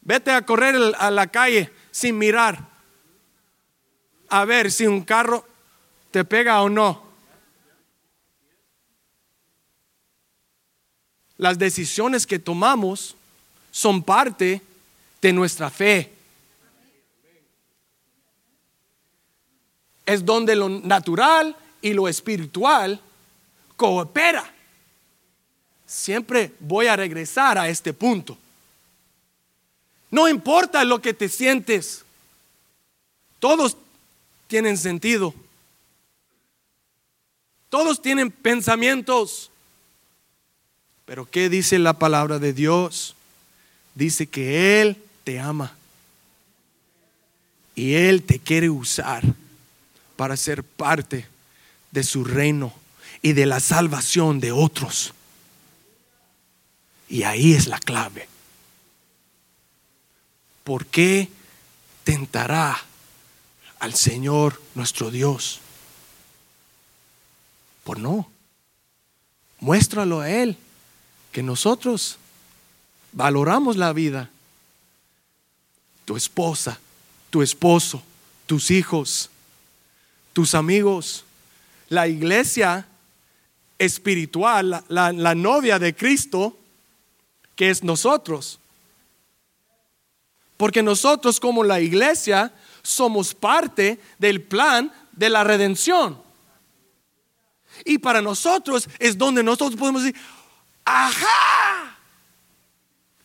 Vete 0.02 0.32
a 0.32 0.46
correr 0.46 0.76
a 1.00 1.10
la 1.10 1.28
calle 1.28 1.72
sin 1.92 2.18
mirar. 2.18 2.68
A 4.30 4.46
ver 4.46 4.72
si 4.72 4.86
un 4.86 5.04
carro 5.04 5.48
te 6.12 6.26
pega 6.26 6.62
o 6.62 6.70
no. 6.70 7.02
Las 11.38 11.58
decisiones 11.58 12.28
que 12.28 12.40
tomamos 12.40 13.16
son 13.72 14.04
parte 14.04 14.62
de 15.22 15.34
nuestra 15.34 15.70
fe. 15.70 16.13
Es 20.06 20.26
donde 20.26 20.56
lo 20.56 20.70
natural 20.70 21.56
y 21.82 21.94
lo 21.94 22.08
espiritual 22.08 23.00
coopera. 23.76 24.52
Siempre 25.86 26.52
voy 26.60 26.88
a 26.88 26.96
regresar 26.96 27.58
a 27.58 27.70
este 27.70 27.94
punto. 27.94 28.38
No 30.10 30.28
importa 30.28 30.84
lo 30.84 31.02
que 31.02 31.14
te 31.14 31.30
sientes, 31.30 32.04
todos 33.40 33.78
tienen 34.48 34.78
sentido. 34.78 35.34
Todos 37.70 38.02
tienen 38.02 38.30
pensamientos. 38.30 39.50
Pero 41.06 41.30
¿qué 41.30 41.50
dice 41.50 41.80
la 41.80 41.94
palabra 41.94 42.38
de 42.38 42.54
Dios? 42.54 43.16
Dice 43.96 44.28
que 44.28 44.82
Él 44.82 44.98
te 45.24 45.40
ama. 45.40 45.76
Y 47.76 47.96
Él 47.96 48.22
te 48.22 48.38
quiere 48.38 48.70
usar 48.70 49.24
para 50.24 50.38
ser 50.38 50.64
parte 50.64 51.28
de 51.92 52.02
su 52.02 52.24
reino 52.24 52.72
y 53.22 53.34
de 53.34 53.46
la 53.46 53.60
salvación 53.60 54.40
de 54.40 54.54
otros. 54.54 55.14
Y 57.10 57.24
ahí 57.24 57.52
es 57.52 57.68
la 57.68 57.78
clave. 57.78 58.30
¿Por 60.64 60.86
qué 60.86 61.28
tentará 62.06 62.82
al 63.80 63.96
Señor 63.96 64.62
nuestro 64.76 65.12
Dios? 65.12 65.60
Por 67.84 68.00
no. 68.00 68.32
Muéstralo 69.60 70.22
a 70.22 70.30
Él, 70.30 70.56
que 71.34 71.44
nosotros 71.44 72.18
valoramos 73.12 73.76
la 73.76 73.92
vida. 73.92 74.30
Tu 76.06 76.16
esposa, 76.16 76.80
tu 77.30 77.42
esposo, 77.42 78.02
tus 78.46 78.72
hijos, 78.72 79.30
tus 80.34 80.56
amigos, 80.56 81.24
la 81.90 82.08
iglesia 82.08 82.88
espiritual, 83.78 84.84
la, 84.88 85.36
novia 85.36 85.80
de 85.80 85.96
Cristo, 85.96 86.58
que 87.56 87.70
es 87.70 87.84
nosotros. 87.84 88.60
Porque 90.58 90.82
nosotros 90.82 91.40
como 91.40 91.64
la 91.64 91.80
iglesia 91.80 92.52
somos 92.82 93.34
parte 93.34 94.00
del 94.18 94.42
plan 94.42 94.92
de 95.12 95.30
la 95.30 95.44
redención. 95.44 96.22
Y 97.86 97.98
para 97.98 98.22
nosotros 98.22 98.88
es 99.00 99.18
donde 99.18 99.44
nosotros 99.44 99.76
podemos 99.76 100.04
decir, 100.04 100.20
ajá. 100.86 101.98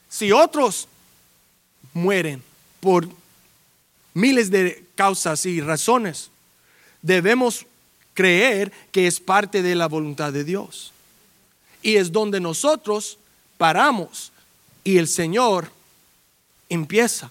Si 0.09 0.33
otros 0.33 0.89
mueren 1.93 2.43
por 2.81 3.09
miles 4.15 4.51
de 4.51 4.85
causas 4.95 5.45
y 5.47 5.61
razones, 5.61 6.31
debemos 7.03 7.67
creer 8.15 8.73
que 8.91 9.07
es 9.07 9.21
parte 9.21 9.63
de 9.63 9.75
la 9.75 9.87
voluntad 9.87 10.33
de 10.33 10.45
Dios. 10.45 10.93
Y 11.83 11.97
es 11.97 12.11
donde 12.11 12.41
nosotros 12.41 13.19
paramos 13.57 14.33
y 14.85 14.99
el 14.99 15.09
Señor 15.09 15.71
empieza. 16.69 17.31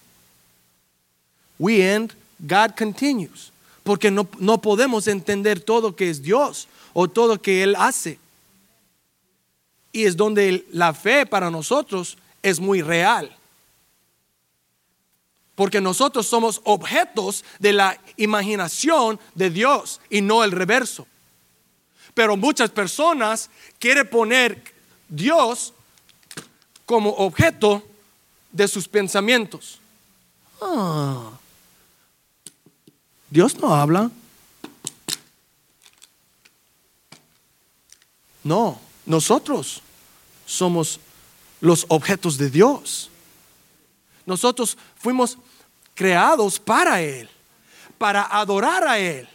We 1.58 1.92
end, 1.92 2.12
God 2.38 2.70
continues. 2.76 3.52
Porque 3.82 4.10
no, 4.10 4.28
no 4.38 4.60
podemos 4.60 5.08
entender 5.08 5.60
todo 5.60 5.96
que 5.96 6.10
es 6.10 6.22
Dios 6.22 6.68
o 6.92 7.08
todo 7.08 7.40
que 7.40 7.62
Él 7.62 7.74
hace. 7.76 8.18
Y 9.92 10.04
es 10.04 10.16
donde 10.16 10.66
la 10.72 10.94
fe 10.94 11.26
para 11.26 11.50
nosotros 11.50 12.16
es 12.42 12.60
muy 12.60 12.82
real. 12.82 13.37
Porque 15.58 15.80
nosotros 15.80 16.28
somos 16.28 16.60
objetos 16.62 17.44
de 17.58 17.72
la 17.72 18.00
imaginación 18.16 19.18
de 19.34 19.50
Dios 19.50 20.00
y 20.08 20.20
no 20.20 20.44
el 20.44 20.52
reverso. 20.52 21.04
Pero 22.14 22.36
muchas 22.36 22.70
personas 22.70 23.50
quieren 23.80 24.08
poner 24.08 24.72
Dios 25.08 25.74
como 26.86 27.10
objeto 27.10 27.82
de 28.52 28.68
sus 28.68 28.86
pensamientos. 28.86 29.80
Ah, 30.62 31.32
Dios 33.28 33.56
no 33.56 33.74
habla. 33.74 34.12
No, 38.44 38.80
nosotros 39.06 39.82
somos 40.46 41.00
los 41.60 41.84
objetos 41.88 42.38
de 42.38 42.48
Dios. 42.48 43.10
Nosotros 44.24 44.76
fuimos 44.98 45.38
creados 45.98 46.60
para 46.60 47.02
Él, 47.02 47.28
para 47.98 48.22
adorar 48.22 48.86
a 48.86 49.00
Él. 49.00 49.28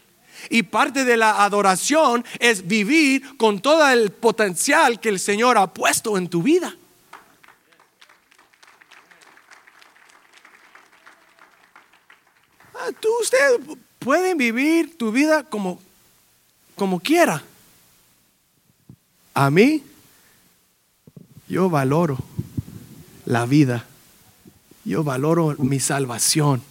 Y 0.49 0.64
parte 0.64 1.03
de 1.03 1.18
la 1.18 1.43
adoración 1.43 2.24
es 2.39 2.66
vivir 2.66 3.36
con 3.36 3.59
todo 3.59 3.86
el 3.89 4.11
potencial 4.11 5.01
que 5.01 5.09
el 5.09 5.20
Señor 5.20 5.57
ha 5.57 5.68
puesto 5.68 6.18
en 6.18 6.30
tu 6.30 6.41
vida. 6.41 6.74
Ah, 12.76 12.91
tú, 12.97 13.09
usted 13.22 13.59
pueden 13.99 14.38
vivir 14.38 14.97
tu 14.97 15.11
vida 15.11 15.43
como, 15.43 15.82
como 16.76 17.01
quiera. 17.01 17.43
A 19.34 19.49
mí, 19.49 19.84
yo 21.49 21.70
valoro 21.70 22.18
la 23.26 23.45
vida. 23.45 23.86
Yo 24.86 25.04
valoro 25.04 25.56
mi 25.60 25.80
salvación. 25.80 26.62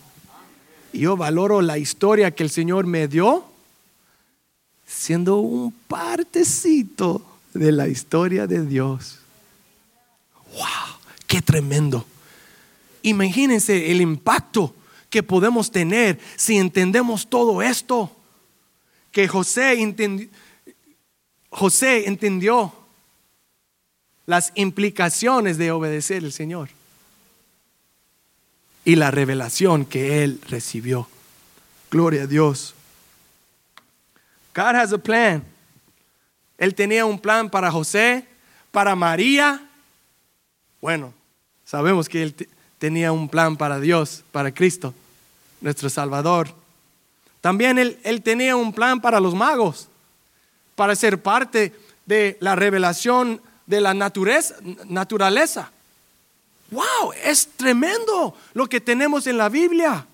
Yo 0.92 1.16
valoro 1.16 1.62
la 1.62 1.78
historia 1.78 2.30
que 2.34 2.42
el 2.42 2.50
Señor 2.50 2.86
me 2.86 3.08
dio 3.08 3.46
siendo 4.86 5.38
un 5.38 5.72
partecito 5.72 7.22
de 7.54 7.72
la 7.72 7.88
historia 7.88 8.46
de 8.46 8.66
Dios. 8.66 9.18
¡Wow! 10.52 10.98
¡Qué 11.26 11.40
tremendo! 11.40 12.04
Imagínense 13.00 13.90
el 13.90 14.02
impacto 14.02 14.74
que 15.08 15.22
podemos 15.22 15.70
tener 15.70 16.20
si 16.36 16.58
entendemos 16.58 17.26
todo 17.26 17.62
esto. 17.62 18.14
Que 19.10 19.26
José, 19.28 19.78
José 21.48 22.06
entendió 22.06 22.74
las 24.26 24.52
implicaciones 24.54 25.56
de 25.56 25.70
obedecer 25.70 26.22
al 26.22 26.32
Señor 26.32 26.68
y 28.84 28.96
la 28.96 29.10
revelación 29.10 29.84
que 29.84 30.24
él 30.24 30.40
recibió. 30.48 31.08
Gloria 31.90 32.22
a 32.22 32.26
Dios. 32.26 32.74
God 34.54 34.76
has 34.76 34.92
a 34.92 34.98
plan. 34.98 35.44
Él 36.58 36.74
tenía 36.74 37.04
un 37.04 37.18
plan 37.18 37.50
para 37.50 37.70
José, 37.70 38.26
para 38.70 38.94
María. 38.94 39.68
Bueno, 40.80 41.12
sabemos 41.64 42.08
que 42.08 42.22
él 42.22 42.48
tenía 42.78 43.12
un 43.12 43.28
plan 43.28 43.56
para 43.56 43.80
Dios, 43.80 44.24
para 44.32 44.52
Cristo 44.52 44.94
nuestro 45.62 45.88
Salvador. 45.88 46.48
También 47.40 47.78
él, 47.78 48.22
tenía 48.22 48.56
un 48.56 48.72
plan 48.72 49.00
para 49.00 49.20
los 49.20 49.34
magos, 49.34 49.88
para 50.74 50.94
ser 50.94 51.22
parte 51.22 51.72
de 52.04 52.36
la 52.40 52.54
revelación 52.54 53.40
de 53.66 53.80
la 53.80 53.94
naturaleza. 53.94 54.56
naturaleza. 54.86 55.72
¡Wow! 56.72 57.12
Es 57.22 57.48
tremendo 57.56 58.34
lo 58.54 58.66
que 58.66 58.80
tenemos 58.80 59.26
en 59.26 59.36
la 59.36 59.50
Biblia. 59.50 60.06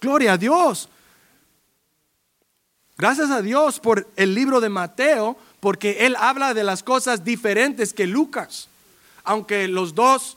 Gloria 0.00 0.32
a 0.32 0.36
Dios. 0.36 0.88
Gracias 2.98 3.30
a 3.30 3.40
Dios 3.40 3.78
por 3.78 4.08
el 4.16 4.34
libro 4.34 4.60
de 4.60 4.68
Mateo, 4.68 5.36
porque 5.60 6.06
él 6.06 6.16
habla 6.18 6.54
de 6.54 6.64
las 6.64 6.82
cosas 6.82 7.24
diferentes 7.24 7.92
que 7.92 8.08
Lucas. 8.08 8.68
Aunque 9.22 9.68
los 9.68 9.94
dos, 9.94 10.36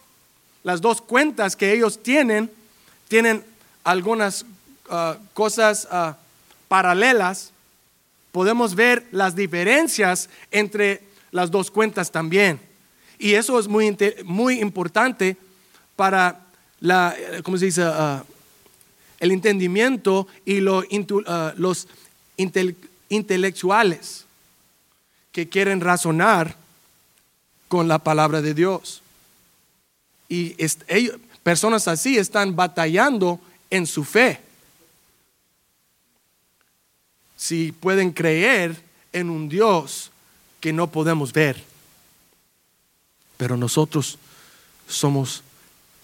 las 0.64 0.82
dos 0.82 1.02
cuentas 1.02 1.56
que 1.56 1.74
ellos 1.74 2.04
tienen, 2.04 2.52
tienen 3.08 3.44
algunas 3.84 4.46
ah, 4.90 5.18
cosas 5.34 5.88
ah, 5.90 6.16
paralelas, 6.68 7.52
podemos 8.32 8.76
ver 8.76 9.08
las 9.12 9.36
diferencias 9.36 10.30
entre 10.52 11.02
las 11.32 11.50
dos 11.50 11.72
cuentas 11.72 12.12
también. 12.12 12.69
Y 13.20 13.34
eso 13.34 13.60
es 13.60 13.68
muy, 13.68 13.96
muy 14.24 14.62
importante 14.62 15.36
para 15.98 16.40
la, 16.80 17.14
¿cómo 17.44 17.58
se 17.58 17.66
dice? 17.66 17.84
Ah, 17.84 18.24
el 19.20 19.32
entendimiento 19.32 20.28
y 20.46 20.62
los 20.62 21.88
intelectuales 23.10 24.26
que 25.34 25.50
quieren 25.50 25.82
razonar 25.82 26.56
con 27.68 27.90
la 27.90 28.00
palabra 28.00 28.42
de 28.42 28.54
Dios. 28.54 29.02
Y 30.30 30.56
personas 31.44 31.90
así 31.90 32.18
están 32.18 32.56
batallando 32.56 33.42
en 33.70 33.86
su 33.86 34.06
fe. 34.06 34.40
Si 37.36 37.74
pueden 37.74 38.12
creer 38.12 38.82
en 39.12 39.30
un 39.30 39.50
Dios 39.50 40.12
que 40.62 40.72
no 40.72 40.88
podemos 40.88 41.34
ver. 41.34 41.69
Pero 43.40 43.56
nosotros 43.56 44.18
somos 44.86 45.44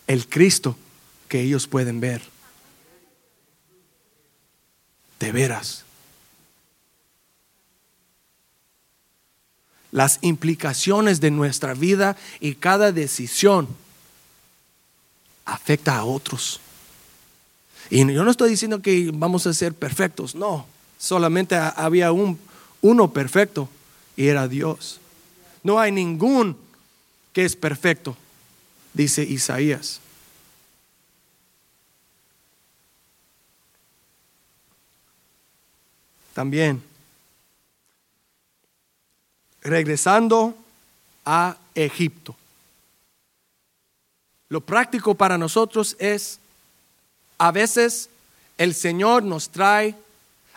el 0.07 0.25
Cristo 0.29 0.77
que 1.27 1.41
ellos 1.41 1.67
pueden 1.67 1.99
ver. 1.99 2.21
De 5.19 5.33
veras. 5.33 5.83
Las 9.91 10.19
implicaciones 10.21 11.19
de 11.19 11.29
nuestra 11.29 11.73
vida 11.73 12.15
y 12.39 12.55
cada 12.55 12.93
decisión 12.93 13.67
afecta 15.43 15.97
a 15.97 16.05
otros. 16.05 16.61
Y 17.89 17.97
yo 18.13 18.23
no 18.23 18.31
estoy 18.31 18.49
diciendo 18.49 18.81
que 18.81 19.11
vamos 19.13 19.45
a 19.45 19.53
ser 19.53 19.73
perfectos, 19.73 20.35
no. 20.35 20.67
Solamente 20.97 21.57
había 21.57 22.13
un, 22.13 22.39
uno 22.81 23.11
perfecto 23.11 23.67
y 24.15 24.27
era 24.27 24.47
Dios. 24.47 25.01
No 25.63 25.81
hay 25.81 25.91
ningún 25.91 26.63
que 27.35 27.43
es 27.43 27.57
perfecto, 27.57 28.15
dice 28.93 29.21
Isaías. 29.21 29.99
También, 36.33 36.81
regresando 39.61 40.55
a 41.25 41.57
Egipto. 41.75 42.37
Lo 44.47 44.61
práctico 44.61 45.15
para 45.15 45.37
nosotros 45.37 45.97
es 45.99 46.39
a 47.37 47.51
veces 47.51 48.09
el 48.57 48.73
Señor 48.73 49.23
nos 49.23 49.49
trae 49.49 49.93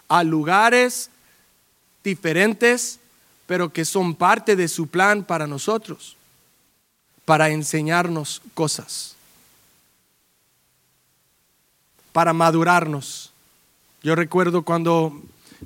a 0.07 0.23
lugares 0.23 1.11
diferentes, 2.05 3.01
pero 3.49 3.73
que 3.73 3.85
son 3.85 4.15
parte 4.15 4.55
de 4.55 4.69
su 4.69 4.87
plan 4.87 5.25
para 5.25 5.49
nosotros, 5.49 6.18
para 7.29 7.51
enseñarnos 7.51 8.41
cosas, 8.55 9.15
para 12.11 12.33
madurarnos. 12.33 13.31
Yo 14.03 14.15
recuerdo 14.15 14.63
cuando 14.63 15.13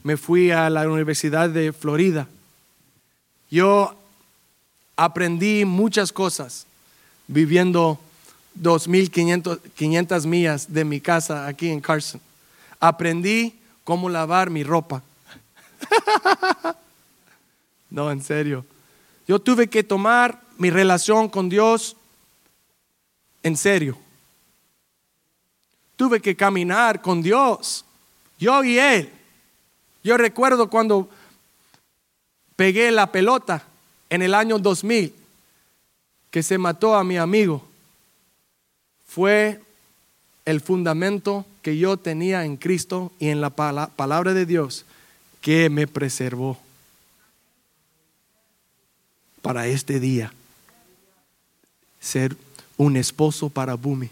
me 0.03 0.17
fui 0.17 0.51
a 0.51 0.69
la 0.71 0.89
Universidad 0.89 1.49
de 1.49 1.73
Florida, 1.73 2.27
yo 3.49 3.95
aprendí 4.97 5.65
muchas 5.65 6.13
cosas 6.13 6.67
viviendo 7.29 8.01
2.500 8.61 10.27
millas 10.27 10.73
de 10.73 10.85
mi 10.85 11.01
casa 11.01 11.47
aquí 11.47 11.69
en 11.69 11.81
Carson. 11.81 12.21
Aprendí 12.81 13.55
cómo 13.85 14.09
lavar 14.09 14.51
mi 14.51 14.65
ropa. 14.65 15.01
no, 17.89 18.11
en 18.11 18.21
serio. 18.21 18.67
Yo 19.29 19.39
tuve 19.39 19.69
que 19.69 19.85
tomar 19.85 20.43
mi 20.59 20.70
relación 20.70 21.28
con 21.28 21.48
Dios 21.48 21.96
en 23.42 23.57
serio. 23.57 23.98
Tuve 25.96 26.20
que 26.20 26.36
caminar 26.36 27.03
con 27.03 27.22
Dios, 27.22 27.84
yo 28.38 28.62
y 28.64 28.78
Él. 28.78 29.11
Yo 30.03 30.16
recuerdo 30.16 30.68
cuando 30.68 31.09
pegué 32.57 32.90
la 32.90 33.12
pelota 33.12 33.64
en 34.11 34.22
el 34.22 34.34
año 34.34 34.59
2000, 34.59 35.14
que 36.30 36.42
se 36.42 36.59
mató 36.59 36.94
a 36.94 37.05
mi 37.05 37.16
amigo 37.16 37.68
fue 39.12 39.61
el 40.46 40.62
fundamento 40.62 41.44
que 41.61 41.76
yo 41.76 41.98
tenía 41.98 42.46
en 42.46 42.57
Cristo 42.57 43.12
y 43.18 43.28
en 43.28 43.42
la 43.42 43.50
palabra 43.50 44.32
de 44.32 44.46
Dios 44.46 44.86
que 45.42 45.68
me 45.68 45.86
preservó 45.86 46.59
para 49.42 49.66
este 49.66 50.00
día. 50.00 50.32
Ser 52.03 52.36
un 52.76 52.96
esposo 52.96 53.48
para 53.48 53.74
Bumi. 53.74 54.11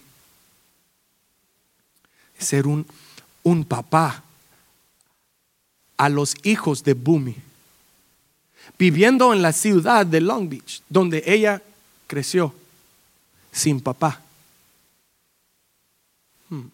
ser 2.38 2.66
un, 2.66 2.86
un 3.42 3.64
papá 3.64 4.22
a 5.98 6.08
los 6.08 6.34
hijos 6.42 6.82
de 6.82 6.94
Bumi, 6.94 7.36
viviendo 8.78 9.34
en 9.34 9.42
la 9.42 9.52
ciudad 9.52 10.06
de 10.06 10.22
Long 10.22 10.48
Beach, 10.48 10.80
donde 10.88 11.22
ella 11.26 11.62
creció 12.06 12.54
sin 13.52 13.80
papá. 13.80 14.22
Hmm. 16.48 16.68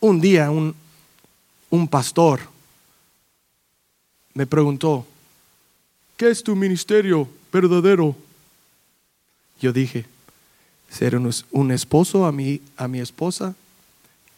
Un 0.00 0.20
día 0.20 0.50
un, 0.50 0.74
un 1.68 1.86
pastor 1.86 2.40
me 4.32 4.46
preguntó, 4.46 5.06
¿qué 6.16 6.30
es 6.30 6.42
tu 6.42 6.56
ministerio 6.56 7.28
verdadero? 7.52 8.16
Yo 9.60 9.72
dije, 9.72 10.06
ser 10.90 11.16
un, 11.16 11.70
esposo 11.70 12.26
a 12.26 12.32
mi, 12.32 12.60
a 12.76 12.88
mi 12.88 13.00
esposa 13.00 13.54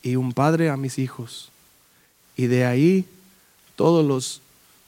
y 0.03 0.17
un 0.17 0.33
padre 0.33 0.69
a 0.69 0.77
mis 0.77 0.99
hijos. 0.99 1.51
Y 2.37 2.47
de 2.47 2.67
ahí 2.67 3.07
todos 3.75 4.05
los 4.05 4.41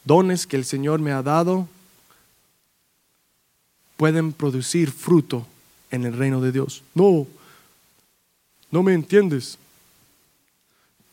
dones 0.04 0.46
que 0.46 0.56
el 0.56 0.64
Señor 0.64 1.00
me 1.00 1.12
ha 1.12 1.22
dado 1.22 1.66
pueden 3.96 4.32
producir 4.32 4.90
fruto 4.90 5.46
en 5.90 6.04
el 6.04 6.16
reino 6.16 6.40
de 6.40 6.52
Dios. 6.52 6.82
No, 6.94 7.26
no 8.70 8.82
me 8.82 8.92
entiendes. 8.92 9.58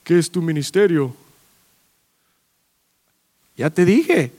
¿Qué 0.03 0.19
es 0.19 0.29
tu 0.29 0.41
ministerio? 0.41 1.15
Ya 3.55 3.69
te 3.69 3.85
dije. 3.85 4.33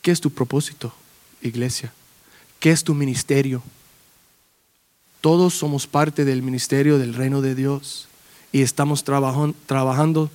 ¿Qué 0.00 0.10
es 0.10 0.20
tu 0.20 0.30
propósito, 0.30 0.92
iglesia? 1.42 1.92
¿Qué 2.62 2.70
es 2.70 2.84
tu 2.84 2.94
ministerio? 2.94 3.60
Todos 5.20 5.52
somos 5.52 5.88
parte 5.88 6.24
del 6.24 6.42
ministerio 6.42 6.96
del 6.96 7.12
reino 7.12 7.40
de 7.42 7.56
Dios 7.56 8.06
y 8.52 8.62
estamos 8.62 9.02
trabajando 9.02 10.30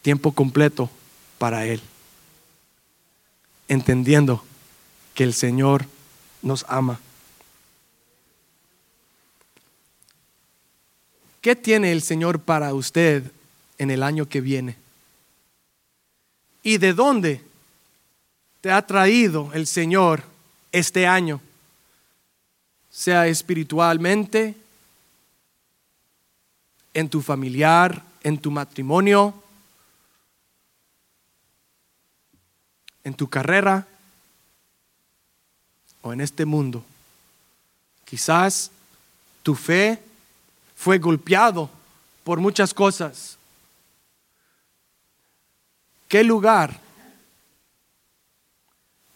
tiempo 0.00 0.32
completo 0.32 0.88
para 1.36 1.66
Él, 1.66 1.82
entendiendo 3.68 4.42
que 5.12 5.24
el 5.24 5.34
Señor 5.34 5.84
nos 6.40 6.64
ama. 6.68 6.98
¿Qué 11.42 11.54
tiene 11.54 11.92
el 11.92 12.00
Señor 12.00 12.40
para 12.40 12.72
usted 12.72 13.30
en 13.76 13.90
el 13.90 14.02
año 14.02 14.26
que 14.26 14.40
viene? 14.40 14.76
¿Y 16.62 16.78
de 16.78 16.94
dónde 16.94 17.49
te 18.60 18.70
ha 18.70 18.86
traído 18.86 19.50
el 19.54 19.66
Señor 19.66 20.22
este 20.72 21.06
año? 21.06 21.40
Sea 22.90 23.26
espiritualmente, 23.26 24.54
en 26.92 27.08
tu 27.08 27.22
familiar, 27.22 28.02
en 28.22 28.38
tu 28.38 28.50
matrimonio, 28.50 29.34
en 33.04 33.14
tu 33.14 33.28
carrera 33.28 33.86
o 36.02 36.12
en 36.12 36.20
este 36.20 36.44
mundo. 36.44 36.84
Quizás 38.04 38.70
tu 39.42 39.54
fe 39.54 40.02
fue 40.76 40.98
golpeado 40.98 41.70
por 42.24 42.40
muchas 42.40 42.74
cosas. 42.74 43.38
¿Qué 46.08 46.24
lugar 46.24 46.80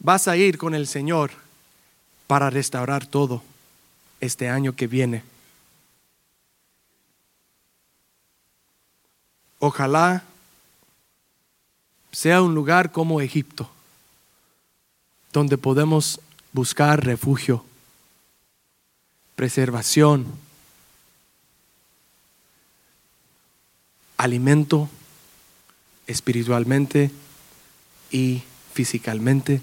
vas 0.05 0.29
a 0.29 0.37
ir 0.37 0.59
con 0.59 0.75
el 0.75 0.87
Señor 0.87 1.31
para 2.27 2.51
restaurar 2.51 3.07
todo 3.07 3.43
este 4.21 4.51
año 4.51 4.77
que 4.77 4.87
viene? 4.87 5.25
Ojalá 9.59 10.23
sea 12.13 12.43
un 12.43 12.55
lugar 12.55 12.93
como 12.93 13.23
Egipto, 13.23 13.71
donde 15.33 15.57
podemos 15.57 16.21
buscar 16.53 17.03
refugio, 17.03 17.65
preservación, 19.35 20.27
alimento 24.19 24.91
espiritualmente 26.07 27.11
y 28.11 28.43
físicamente, 28.75 29.63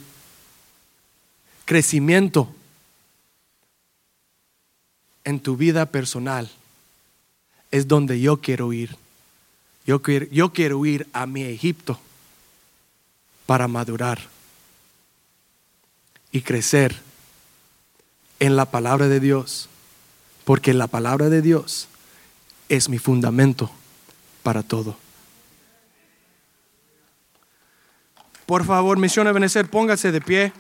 crecimiento 1.71 2.53
en 5.23 5.39
tu 5.39 5.55
vida 5.55 5.85
personal. 5.85 6.51
Es 7.71 7.87
donde 7.87 8.19
yo 8.19 8.41
quiero 8.41 8.73
ir. 8.73 8.97
Yo 9.85 10.01
quiero, 10.01 10.85
ir 10.85 11.07
a 11.13 11.25
mi 11.25 11.43
Egipto 11.43 11.97
para 13.45 13.69
madurar 13.69 14.19
y 16.33 16.41
crecer 16.41 16.99
en 18.41 18.57
la 18.57 18.65
palabra 18.65 19.07
de 19.07 19.21
Dios, 19.21 19.69
porque 20.43 20.73
la 20.73 20.87
palabra 20.87 21.29
de 21.29 21.41
Dios 21.41 21.87
es 22.67 22.89
mi 22.89 22.99
fundamento 22.99 23.71
para 24.43 24.61
todo. 24.61 24.97
Por 28.45 28.65
favor, 28.65 28.99
Misión 28.99 29.25
de 29.25 29.31
Benecer, 29.31 29.69
póngase 29.69 30.11
de 30.11 30.19
pie. 30.19 30.51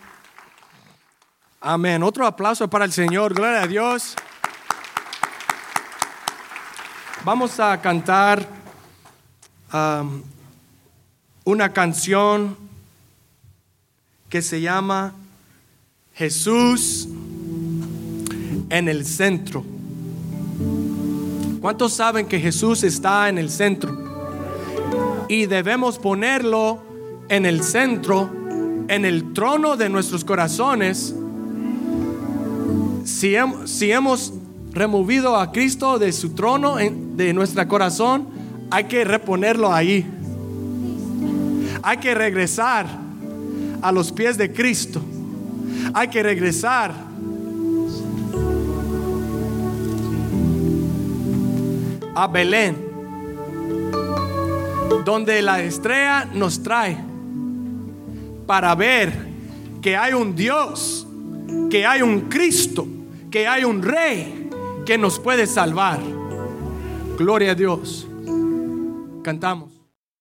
Amén. 1.63 2.01
Otro 2.01 2.25
aplauso 2.25 2.67
para 2.67 2.85
el 2.85 2.91
Señor. 2.91 3.35
Gloria 3.35 3.61
a 3.61 3.67
Dios. 3.67 4.15
Vamos 7.23 7.59
a 7.59 7.79
cantar 7.79 8.47
una 11.43 11.71
canción 11.71 12.57
que 14.27 14.41
se 14.41 14.59
llama 14.59 15.13
Jesús 16.15 17.07
en 18.71 18.89
el 18.89 19.05
centro. 19.05 19.63
¿Cuántos 21.61 21.93
saben 21.93 22.25
que 22.25 22.39
Jesús 22.39 22.81
está 22.81 23.29
en 23.29 23.37
el 23.37 23.51
centro? 23.51 23.95
Y 25.29 25.45
debemos 25.45 25.99
ponerlo 25.99 26.81
en 27.29 27.45
el 27.45 27.63
centro, 27.63 28.31
en 28.87 29.05
el 29.05 29.31
trono 29.33 29.77
de 29.77 29.89
nuestros 29.89 30.25
corazones. 30.25 31.13
Si, 33.03 33.35
hemos 33.91 34.33
removido 34.71 35.35
a 35.35 35.51
Cristo 35.51 35.99
de 35.99 36.11
su 36.11 36.31
trono, 36.31 36.75
de 36.77 37.33
nuestro 37.33 37.67
corazón, 37.67 38.27
hay 38.69 38.85
que 38.85 39.03
reponerlo 39.03 39.73
ahí. 39.73 40.05
Hay 41.83 41.97
que 41.97 42.13
regresar 42.13 42.85
a 43.81 43.91
los 43.91 44.11
pies 44.11 44.37
de 44.37 44.51
Cristo. 44.51 45.01
Hay 45.93 46.07
que 46.07 46.21
regresar 46.23 46.93
a 52.13 52.27
Belén, 52.27 52.77
donde 55.05 55.41
la 55.41 55.61
estrella 55.61 56.25
nos 56.33 56.61
trae 56.61 56.97
para 58.45 58.75
ver 58.75 59.31
que 59.81 59.95
hay 59.95 60.13
un 60.13 60.35
Dios, 60.35 61.07
que 61.69 61.85
hay 61.85 62.01
un 62.01 62.21
Cristo, 62.21 62.87
que 63.29 63.47
hay 63.47 63.63
un 63.63 63.81
Rey 63.81 64.49
que 64.85 64.97
nos 64.97 65.19
puede 65.19 65.47
salvar. 65.47 65.99
Gloria 67.17 67.51
a 67.51 67.55
Dios. 67.55 68.07
Cantamos. 69.23 69.70